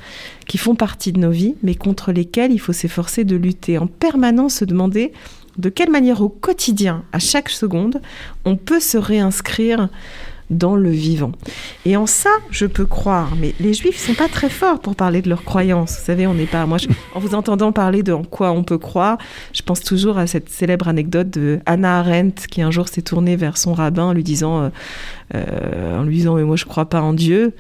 [0.47, 3.89] qui font partie de nos vies, mais contre lesquels il faut s'efforcer de lutter en
[3.89, 5.13] permanence, se demander
[5.57, 8.01] de quelle manière au quotidien, à chaque seconde,
[8.45, 9.89] on peut se réinscrire
[10.51, 11.33] dans le vivant.
[11.85, 13.35] Et en ça, je peux croire.
[13.41, 15.99] Mais les Juifs sont pas très forts pour parler de leurs croyances.
[15.99, 16.67] Vous savez, on n'est pas.
[16.67, 16.79] Moi,
[17.15, 19.19] en vous entendant parler de en quoi on peut croire,
[19.53, 23.37] je pense toujours à cette célèbre anecdote de Hannah Arendt qui un jour s'est tournée
[23.37, 24.69] vers son rabbin en lui disant, euh,
[25.35, 27.53] euh, en lui disant, mais moi je crois pas en Dieu.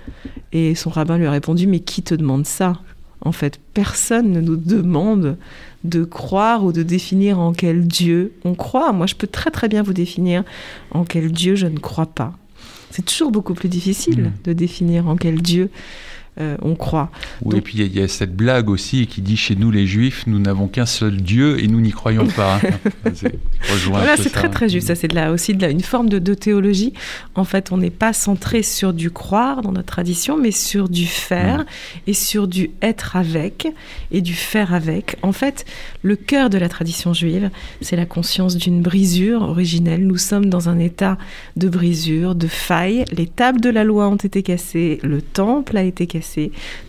[0.52, 2.74] Et son rabbin lui a répondu, mais qui te demande ça
[3.20, 5.36] En fait, personne ne nous demande
[5.84, 8.92] de croire ou de définir en quel Dieu on croit.
[8.92, 10.42] Moi, je peux très très bien vous définir
[10.90, 12.32] en quel Dieu je ne crois pas.
[12.90, 14.32] C'est toujours beaucoup plus difficile Mm.
[14.44, 15.70] de définir en quel Dieu
[16.40, 17.10] euh, on croit.
[17.42, 19.36] Oui, Donc- et puis il y a- il y, a cette blague aussi qui dit
[19.36, 22.60] chez nous les juifs, nous n'avons qu'un seul Dieu et nous n'y croyons pas.
[23.14, 23.38] C'est-
[23.88, 24.86] Voilà, très très juste.
[24.88, 26.92] Ça, c'est de aussi de la, une forme de, de théologie.
[27.34, 31.06] En fait, on n'est pas centré sur du croire dans notre tradition, mais sur du
[31.06, 31.64] faire
[32.06, 33.66] et sur du être avec
[34.12, 35.16] et du faire avec.
[35.22, 35.64] En fait,
[36.02, 40.06] le cœur de la tradition juive, c'est la conscience d'une brisure originelle.
[40.06, 41.18] Nous sommes dans un état
[41.56, 43.04] de brisure, de faille.
[43.12, 46.27] Les tables de la loi ont été cassées, le temple a été cassé.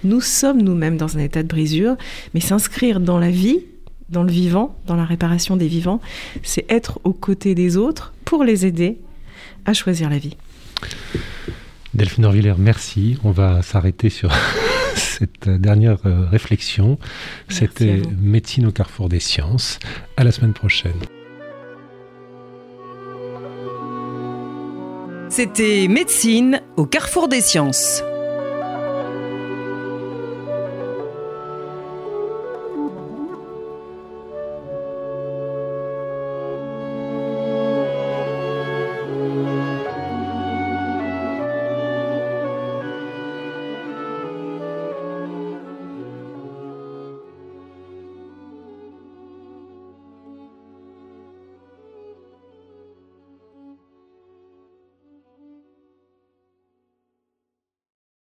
[0.04, 1.96] Nous sommes nous-mêmes dans un état de brisure,
[2.34, 3.66] mais s'inscrire dans la vie,
[4.10, 6.02] dans le vivant, dans la réparation des vivants,
[6.44, 8.98] c'est être aux côtés des autres pour les aider
[9.66, 10.36] à choisir la vie.
[11.94, 13.18] Delphine Orvillers, merci.
[13.24, 14.32] On va s'arrêter sur
[14.96, 16.98] cette dernière euh, réflexion.
[17.50, 18.02] C'était.
[18.22, 19.80] Médecine au carrefour des sciences.
[20.18, 21.00] À la semaine prochaine.
[25.30, 28.04] C'était Médecine au carrefour des sciences.